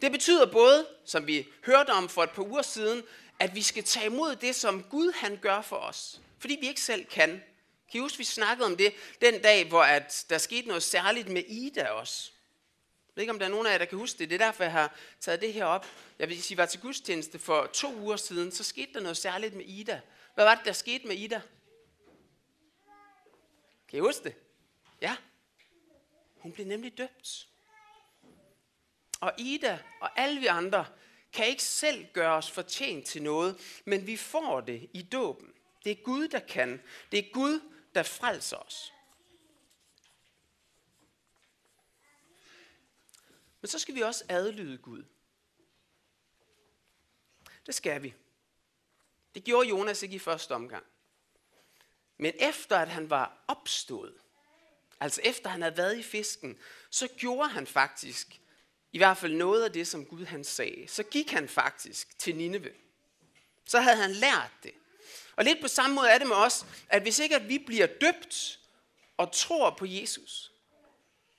Det 0.00 0.12
betyder 0.12 0.52
både, 0.52 0.88
som 1.04 1.26
vi 1.26 1.48
hørte 1.66 1.90
om 1.90 2.08
for 2.08 2.22
et 2.22 2.30
par 2.30 2.42
uger 2.42 2.62
siden, 2.62 3.02
at 3.38 3.54
vi 3.54 3.62
skal 3.62 3.84
tage 3.84 4.06
imod 4.06 4.36
det, 4.36 4.54
som 4.54 4.82
Gud 4.82 5.12
han 5.12 5.38
gør 5.42 5.60
for 5.60 5.76
os. 5.76 6.20
Fordi 6.38 6.56
vi 6.60 6.68
ikke 6.68 6.80
selv 6.80 7.04
kan. 7.04 7.42
Kan 7.92 7.98
I 7.98 8.02
huske, 8.02 8.18
vi 8.18 8.24
snakkede 8.24 8.66
om 8.66 8.76
det 8.76 8.94
den 9.20 9.42
dag, 9.42 9.68
hvor 9.68 9.82
at 9.82 10.26
der 10.30 10.38
skete 10.38 10.68
noget 10.68 10.82
særligt 10.82 11.28
med 11.28 11.44
Ida 11.44 11.88
også. 11.88 12.32
Jeg 13.08 13.16
ved 13.16 13.22
ikke, 13.22 13.32
om 13.32 13.38
der 13.38 13.46
er 13.46 13.50
nogen 13.50 13.66
af 13.66 13.72
jer, 13.72 13.78
der 13.78 13.84
kan 13.84 13.98
huske 13.98 14.18
det. 14.18 14.30
Det 14.30 14.40
er 14.40 14.46
derfor, 14.46 14.64
jeg 14.64 14.72
har 14.72 14.96
taget 15.20 15.40
det 15.40 15.52
her 15.52 15.64
op. 15.64 15.86
Jeg 16.18 16.28
vil 16.28 16.42
sige, 16.42 16.58
var 16.58 16.66
til 16.66 16.80
gudstjeneste 16.80 17.38
for 17.38 17.66
to 17.66 17.94
uger 17.94 18.16
siden, 18.16 18.52
så 18.52 18.64
skete 18.64 18.92
der 18.92 19.00
noget 19.00 19.16
særligt 19.16 19.54
med 19.54 19.64
Ida. 19.64 20.00
Hvad 20.34 20.44
var 20.44 20.54
det, 20.54 20.64
der 20.64 20.72
skete 20.72 21.06
med 21.06 21.16
Ida? 21.16 21.40
Kan 23.88 23.96
I 23.96 24.00
huske 24.00 24.24
det? 24.24 24.34
Ja. 25.00 25.16
Hun 26.36 26.52
blev 26.52 26.66
nemlig 26.66 26.98
døbt. 26.98 27.48
Og 29.20 29.32
Ida 29.38 29.78
og 30.00 30.20
alle 30.20 30.40
vi 30.40 30.46
andre 30.46 30.86
kan 31.32 31.46
ikke 31.46 31.62
selv 31.62 32.06
gøre 32.12 32.32
os 32.36 32.50
fortjent 32.50 33.06
til 33.06 33.22
noget, 33.22 33.80
men 33.84 34.06
vi 34.06 34.16
får 34.16 34.60
det 34.60 34.90
i 34.92 35.02
dåben. 35.02 35.52
Det 35.84 35.92
er 35.92 36.02
Gud, 36.02 36.28
der 36.28 36.40
kan. 36.40 36.82
Det 37.12 37.18
er 37.18 37.32
Gud, 37.32 37.60
der 37.94 38.02
frelser 38.02 38.56
os. 38.56 38.92
Men 43.60 43.68
så 43.68 43.78
skal 43.78 43.94
vi 43.94 44.00
også 44.00 44.24
adlyde 44.28 44.78
Gud. 44.78 45.04
Det 47.66 47.74
skal 47.74 48.02
vi. 48.02 48.14
Det 49.34 49.44
gjorde 49.44 49.68
Jonas 49.68 50.02
ikke 50.02 50.16
i 50.16 50.18
første 50.18 50.54
omgang. 50.54 50.86
Men 52.16 52.34
efter 52.38 52.78
at 52.78 52.88
han 52.88 53.10
var 53.10 53.44
opstået, 53.48 54.14
altså 55.00 55.20
efter 55.24 55.50
han 55.50 55.62
havde 55.62 55.76
været 55.76 55.98
i 55.98 56.02
fisken, 56.02 56.58
så 56.90 57.08
gjorde 57.08 57.48
han 57.48 57.66
faktisk 57.66 58.40
i 58.92 58.98
hvert 58.98 59.16
fald 59.16 59.34
noget 59.34 59.64
af 59.64 59.72
det, 59.72 59.88
som 59.88 60.06
Gud 60.06 60.24
han 60.24 60.44
sagde. 60.44 60.88
Så 60.88 61.02
gik 61.02 61.30
han 61.30 61.48
faktisk 61.48 62.18
til 62.18 62.36
Nineve. 62.36 62.74
Så 63.66 63.80
havde 63.80 63.96
han 63.96 64.10
lært 64.10 64.52
det. 64.62 64.74
Og 65.36 65.44
lidt 65.44 65.60
på 65.60 65.68
samme 65.68 65.96
måde 65.96 66.10
er 66.10 66.18
det 66.18 66.26
med 66.26 66.36
os, 66.36 66.66
at 66.88 67.02
hvis 67.02 67.18
ikke 67.18 67.36
at 67.36 67.48
vi 67.48 67.58
bliver 67.58 67.86
døbt 67.86 68.58
og 69.16 69.32
tror 69.32 69.70
på 69.70 69.86
Jesus, 69.86 70.52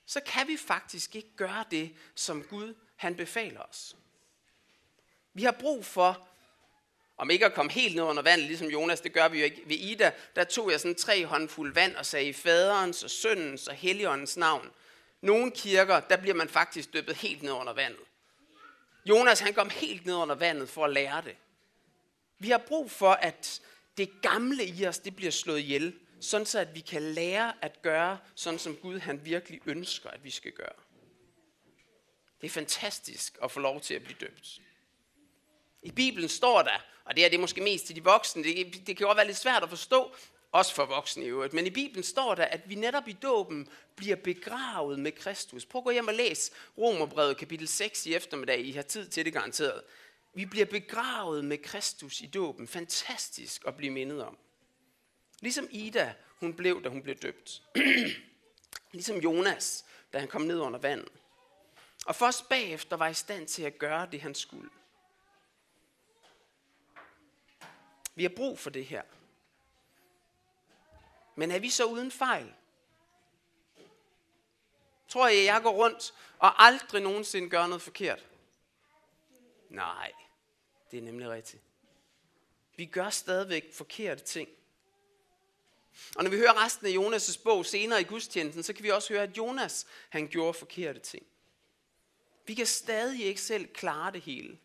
så 0.06 0.20
kan 0.20 0.48
vi 0.48 0.56
faktisk 0.56 1.16
ikke 1.16 1.36
gøre 1.36 1.64
det, 1.70 1.94
som 2.14 2.42
Gud 2.42 2.74
han 2.96 3.16
befaler 3.16 3.60
os. 3.60 3.96
Vi 5.34 5.42
har 5.42 5.52
brug 5.52 5.84
for, 5.84 6.28
om 7.16 7.30
ikke 7.30 7.46
at 7.46 7.54
komme 7.54 7.72
helt 7.72 7.94
ned 7.94 8.02
under 8.02 8.22
vandet, 8.22 8.46
ligesom 8.46 8.68
Jonas, 8.68 9.00
det 9.00 9.12
gør 9.12 9.28
vi 9.28 9.38
jo 9.38 9.44
ikke 9.44 9.62
ved 9.66 9.76
Ida, 9.76 10.12
der 10.36 10.44
tog 10.44 10.70
jeg 10.70 10.80
sådan 10.80 10.94
tre 10.94 11.26
håndfulde 11.26 11.74
vand 11.74 11.96
og 11.96 12.06
sagde 12.06 12.28
i 12.28 12.32
faderens 12.32 13.04
og 13.04 13.10
søndens 13.10 13.68
og 13.68 13.74
helligåndens 13.74 14.36
navn. 14.36 14.70
Nogle 15.20 15.50
kirker, 15.50 16.00
der 16.00 16.16
bliver 16.16 16.34
man 16.34 16.48
faktisk 16.48 16.92
døbet 16.92 17.16
helt 17.16 17.42
ned 17.42 17.52
under 17.52 17.72
vandet. 17.72 18.00
Jonas 19.04 19.40
han 19.40 19.54
kom 19.54 19.70
helt 19.70 20.06
ned 20.06 20.14
under 20.14 20.34
vandet 20.34 20.68
for 20.68 20.84
at 20.84 20.92
lære 20.92 21.22
det. 21.24 21.36
Vi 22.38 22.50
har 22.50 22.58
brug 22.58 22.90
for, 22.90 23.10
at 23.10 23.60
det 23.96 24.10
gamle 24.22 24.66
i 24.66 24.86
os, 24.86 24.98
det 24.98 25.16
bliver 25.16 25.32
slået 25.32 25.58
ihjel, 25.58 25.94
sådan 26.20 26.46
så 26.46 26.58
at 26.58 26.74
vi 26.74 26.80
kan 26.80 27.02
lære 27.02 27.52
at 27.62 27.82
gøre, 27.82 28.18
sådan 28.34 28.58
som 28.58 28.76
Gud 28.76 28.98
han 28.98 29.24
virkelig 29.24 29.60
ønsker, 29.66 30.10
at 30.10 30.24
vi 30.24 30.30
skal 30.30 30.52
gøre. 30.52 30.76
Det 32.40 32.46
er 32.46 32.50
fantastisk 32.50 33.38
at 33.42 33.50
få 33.50 33.60
lov 33.60 33.80
til 33.80 33.94
at 33.94 34.02
blive 34.02 34.16
døbt. 34.20 34.60
I 35.82 35.90
Bibelen 35.90 36.28
står 36.28 36.62
der, 36.62 36.84
og 37.04 37.16
det 37.16 37.24
er 37.24 37.28
det 37.28 37.40
måske 37.40 37.60
mest 37.60 37.86
til 37.86 37.96
de 37.96 38.04
voksne, 38.04 38.44
det, 38.44 38.86
det 38.86 38.96
kan 38.96 39.06
også 39.06 39.16
være 39.16 39.26
lidt 39.26 39.36
svært 39.36 39.62
at 39.62 39.68
forstå, 39.68 40.14
også 40.52 40.74
for 40.74 40.84
voksne 40.84 41.24
i 41.24 41.28
øvrigt, 41.28 41.52
men 41.52 41.66
i 41.66 41.70
Bibelen 41.70 42.02
står 42.02 42.34
der, 42.34 42.44
at 42.44 42.60
vi 42.68 42.74
netop 42.74 43.08
i 43.08 43.12
dåben 43.12 43.68
bliver 43.96 44.16
begravet 44.16 44.98
med 44.98 45.12
Kristus. 45.12 45.66
Prøv 45.66 45.78
at 45.78 45.84
gå 45.84 45.90
hjem 45.90 46.08
og 46.08 46.14
læs 46.14 46.50
Romerbrevet 46.78 47.36
kapitel 47.36 47.68
6 47.68 48.06
i 48.06 48.14
eftermiddag, 48.14 48.60
I 48.60 48.72
har 48.72 48.82
tid 48.82 49.08
til 49.08 49.24
det 49.24 49.32
garanteret. 49.32 49.82
Vi 50.34 50.46
bliver 50.46 50.66
begravet 50.66 51.44
med 51.44 51.58
Kristus 51.58 52.20
i 52.20 52.26
dåben. 52.26 52.68
Fantastisk 52.68 53.62
at 53.66 53.76
blive 53.76 53.92
mindet 53.92 54.24
om. 54.24 54.38
Ligesom 55.40 55.68
Ida, 55.70 56.14
hun 56.40 56.54
blev, 56.54 56.82
da 56.84 56.88
hun 56.88 57.02
blev 57.02 57.16
døbt. 57.16 57.62
ligesom 58.92 59.16
Jonas, 59.16 59.84
da 60.12 60.18
han 60.18 60.28
kom 60.28 60.42
ned 60.42 60.58
under 60.58 60.78
vandet. 60.78 61.12
Og 62.06 62.16
først 62.16 62.48
bagefter 62.48 62.96
var 62.96 63.08
i 63.08 63.14
stand 63.14 63.48
til 63.48 63.62
at 63.62 63.78
gøre 63.78 64.08
det, 64.12 64.20
han 64.20 64.34
skulle. 64.34 64.70
Vi 68.14 68.22
har 68.22 68.32
brug 68.36 68.58
for 68.58 68.70
det 68.70 68.86
her. 68.86 69.02
Men 71.34 71.50
er 71.50 71.58
vi 71.58 71.70
så 71.70 71.84
uden 71.84 72.10
fejl? 72.10 72.54
Tror 75.08 75.28
jeg, 75.28 75.44
jeg 75.44 75.62
går 75.62 75.72
rundt 75.72 76.14
og 76.38 76.64
aldrig 76.64 77.02
nogensinde 77.02 77.50
gør 77.50 77.66
noget 77.66 77.82
forkert? 77.82 78.26
Nej, 79.68 80.12
det 80.94 81.00
er 81.00 81.04
nemlig 81.04 81.30
rigtigt. 81.30 81.62
Vi 82.76 82.84
gør 82.84 83.10
stadigvæk 83.10 83.72
forkerte 83.72 84.24
ting. 84.24 84.48
Og 86.16 86.24
når 86.24 86.30
vi 86.30 86.36
hører 86.36 86.64
resten 86.64 86.86
af 86.86 86.90
Jonas' 86.90 87.42
bog 87.42 87.66
senere 87.66 88.00
i 88.00 88.04
gudstjenesten, 88.04 88.62
så 88.62 88.72
kan 88.72 88.84
vi 88.84 88.90
også 88.90 89.12
høre, 89.12 89.22
at 89.22 89.36
Jonas 89.36 89.86
han 90.08 90.28
gjorde 90.28 90.54
forkerte 90.54 91.00
ting. 91.00 91.26
Vi 92.46 92.54
kan 92.54 92.66
stadig 92.66 93.24
ikke 93.24 93.40
selv 93.40 93.66
klare 93.66 94.12
det 94.12 94.20
hele. 94.20 94.58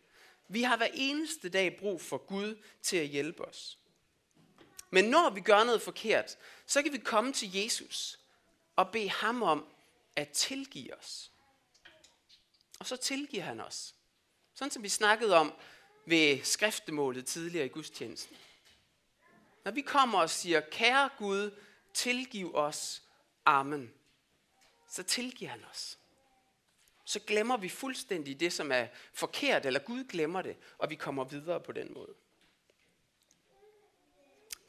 Vi 0.48 0.62
har 0.62 0.76
hver 0.76 0.88
eneste 0.94 1.48
dag 1.48 1.76
brug 1.78 2.00
for 2.00 2.18
Gud 2.18 2.62
til 2.82 2.96
at 2.96 3.06
hjælpe 3.06 3.44
os. 3.44 3.78
Men 4.90 5.04
når 5.04 5.30
vi 5.30 5.40
gør 5.40 5.64
noget 5.64 5.82
forkert, 5.82 6.38
så 6.66 6.82
kan 6.82 6.92
vi 6.92 6.98
komme 6.98 7.32
til 7.32 7.54
Jesus 7.54 8.20
og 8.76 8.90
bede 8.90 9.10
ham 9.10 9.42
om 9.42 9.66
at 10.16 10.28
tilgive 10.28 10.98
os. 10.98 11.30
Og 12.78 12.86
så 12.86 12.96
tilgiver 12.96 13.42
han 13.42 13.60
os. 13.60 13.94
Sådan 14.54 14.70
som 14.70 14.82
vi 14.82 14.88
snakkede 14.88 15.36
om 15.36 15.52
ved 16.10 16.42
skriftemålet 16.44 17.26
tidligere 17.26 17.66
i 17.66 17.68
gudstjenesten. 17.68 18.36
Når 19.64 19.72
vi 19.72 19.80
kommer 19.80 20.18
og 20.20 20.30
siger, 20.30 20.60
kære 20.60 21.10
Gud, 21.18 21.50
tilgiv 21.94 22.54
os, 22.54 23.02
amen, 23.44 23.92
så 24.88 25.02
tilgiver 25.02 25.50
han 25.50 25.64
os. 25.64 25.98
Så 27.04 27.20
glemmer 27.20 27.56
vi 27.56 27.68
fuldstændig 27.68 28.40
det, 28.40 28.52
som 28.52 28.72
er 28.72 28.86
forkert, 29.12 29.66
eller 29.66 29.80
Gud 29.80 30.04
glemmer 30.04 30.42
det, 30.42 30.56
og 30.78 30.90
vi 30.90 30.94
kommer 30.94 31.24
videre 31.24 31.60
på 31.60 31.72
den 31.72 31.94
måde. 31.94 32.14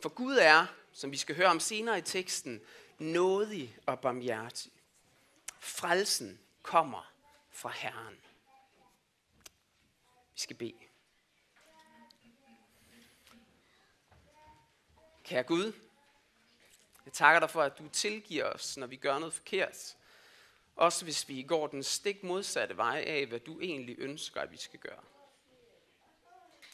For 0.02 0.10
Gud 0.10 0.38
er, 0.42 0.66
som 0.94 1.12
vi 1.12 1.18
skal 1.18 1.36
høre 1.36 1.48
om 1.48 1.60
senere 1.60 1.98
i 1.98 2.02
teksten, 2.02 2.62
nådig 3.00 3.78
og 3.86 4.00
barmhjertig. 4.00 4.72
Frelsen 5.60 6.40
kommer 6.62 7.14
fra 7.50 7.70
Herren. 7.70 8.18
Vi 10.34 10.40
skal 10.40 10.56
bede. 10.56 10.91
Kære 15.32 15.44
Gud, 15.44 15.74
jeg 17.06 17.14
takker 17.14 17.40
dig 17.40 17.50
for, 17.50 17.62
at 17.62 17.78
du 17.80 17.88
tilgiver 17.88 18.46
os, 18.46 18.78
når 18.78 18.88
vi 18.88 18.96
gør 18.96 19.20
noget 19.20 19.34
forkert. 19.34 19.98
Også 20.76 21.04
hvis 21.04 21.30
vi 21.30 21.44
går 21.44 21.68
den 21.68 21.84
stik 21.84 22.24
modsatte 22.24 22.78
vej 22.78 23.04
af, 23.08 23.26
hvad 23.26 23.40
du 23.40 23.60
egentlig 23.62 23.96
ønsker, 24.00 24.42
at 24.42 24.52
vi 24.52 24.58
skal 24.58 24.80
gøre. 24.80 25.00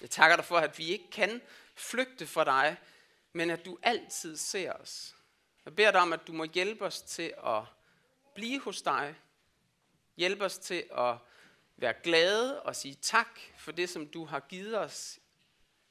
Jeg 0.01 0.09
takker 0.09 0.35
dig 0.35 0.45
for, 0.45 0.57
at 0.57 0.77
vi 0.77 0.85
ikke 0.85 1.11
kan 1.11 1.41
flygte 1.75 2.27
fra 2.27 2.43
dig, 2.43 2.77
men 3.33 3.49
at 3.49 3.65
du 3.65 3.77
altid 3.83 4.37
ser 4.37 4.73
os. 4.73 5.15
Jeg 5.65 5.75
beder 5.75 5.91
dig 5.91 6.01
om, 6.01 6.13
at 6.13 6.27
du 6.27 6.33
må 6.33 6.43
hjælpe 6.43 6.85
os 6.85 7.01
til 7.01 7.33
at 7.45 7.63
blive 8.35 8.61
hos 8.61 8.81
dig. 8.81 9.15
Hjælpe 10.15 10.45
os 10.45 10.57
til 10.57 10.83
at 10.97 11.15
være 11.75 11.93
glade 12.03 12.61
og 12.61 12.75
sige 12.75 12.97
tak 13.01 13.39
for 13.57 13.71
det, 13.71 13.89
som 13.89 14.07
du 14.07 14.25
har 14.25 14.39
givet 14.39 14.77
os 14.77 15.19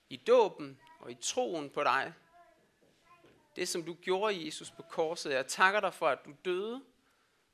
i 0.08 0.16
dåben 0.16 0.80
og 1.00 1.10
i 1.10 1.14
troen 1.14 1.70
på 1.70 1.84
dig. 1.84 2.14
Det, 3.56 3.68
som 3.68 3.82
du 3.82 3.94
gjorde, 3.94 4.46
Jesus, 4.46 4.70
på 4.70 4.82
korset. 4.82 5.32
Jeg 5.32 5.46
takker 5.46 5.80
dig 5.80 5.94
for, 5.94 6.08
at 6.08 6.24
du 6.24 6.34
døde, 6.44 6.74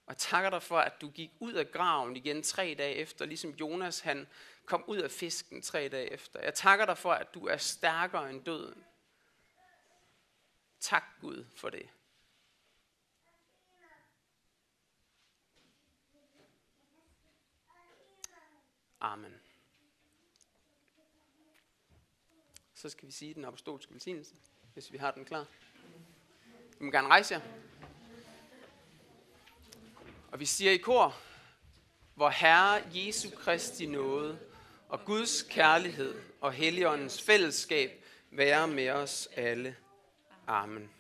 og 0.07 0.09
jeg 0.09 0.17
takker 0.17 0.51
dig 0.51 0.63
for, 0.63 0.79
at 0.79 1.01
du 1.01 1.09
gik 1.11 1.31
ud 1.41 1.53
af 1.53 1.71
graven 1.71 2.17
igen 2.17 2.43
tre 2.43 2.75
dage 2.79 2.95
efter, 2.95 3.27
ligesom 3.27 3.51
Jonas 3.51 4.01
han 4.01 4.27
kom 4.65 4.85
ud 4.87 4.97
af 4.97 5.11
fisken 5.11 5.63
tre 5.63 5.89
dage 5.89 6.13
efter. 6.13 6.41
Jeg 6.41 6.55
takker 6.55 6.87
dig 6.87 6.99
for, 6.99 7.13
at 7.13 7.35
du 7.35 7.47
er 7.47 7.57
stærkere 7.57 8.31
end 8.31 8.45
døden. 8.45 8.85
Tak 10.81 11.05
Gud 11.21 11.45
for 11.57 11.71
det. 11.71 11.89
Amen. 19.01 19.41
Så 22.75 22.89
skal 22.89 23.07
vi 23.07 23.13
sige 23.13 23.35
den 23.35 23.45
apostolske 23.45 23.93
velsignelse, 23.93 24.35
hvis 24.73 24.93
vi 24.93 24.99
har 24.99 25.11
den 25.11 25.25
klar. 25.25 25.47
I 26.83 26.85
må 26.85 26.91
gerne 26.91 27.09
rejse 27.09 27.35
jer. 27.35 27.41
Og 30.33 30.41
vi 30.41 30.47
siger 30.47 30.73
i 30.73 30.77
kor, 30.77 31.17
hvor 32.15 32.29
Herre 32.29 32.83
Jesu 32.95 33.31
Kristi 33.31 33.87
nåde, 33.87 34.39
og 34.89 35.05
Guds 35.05 35.43
kærlighed 35.43 36.15
og 36.41 36.53
Helligåndens 36.53 37.23
fællesskab 37.23 38.05
være 38.31 38.69
med 38.69 38.91
os 38.91 39.29
alle. 39.37 39.77
Amen. 40.47 40.91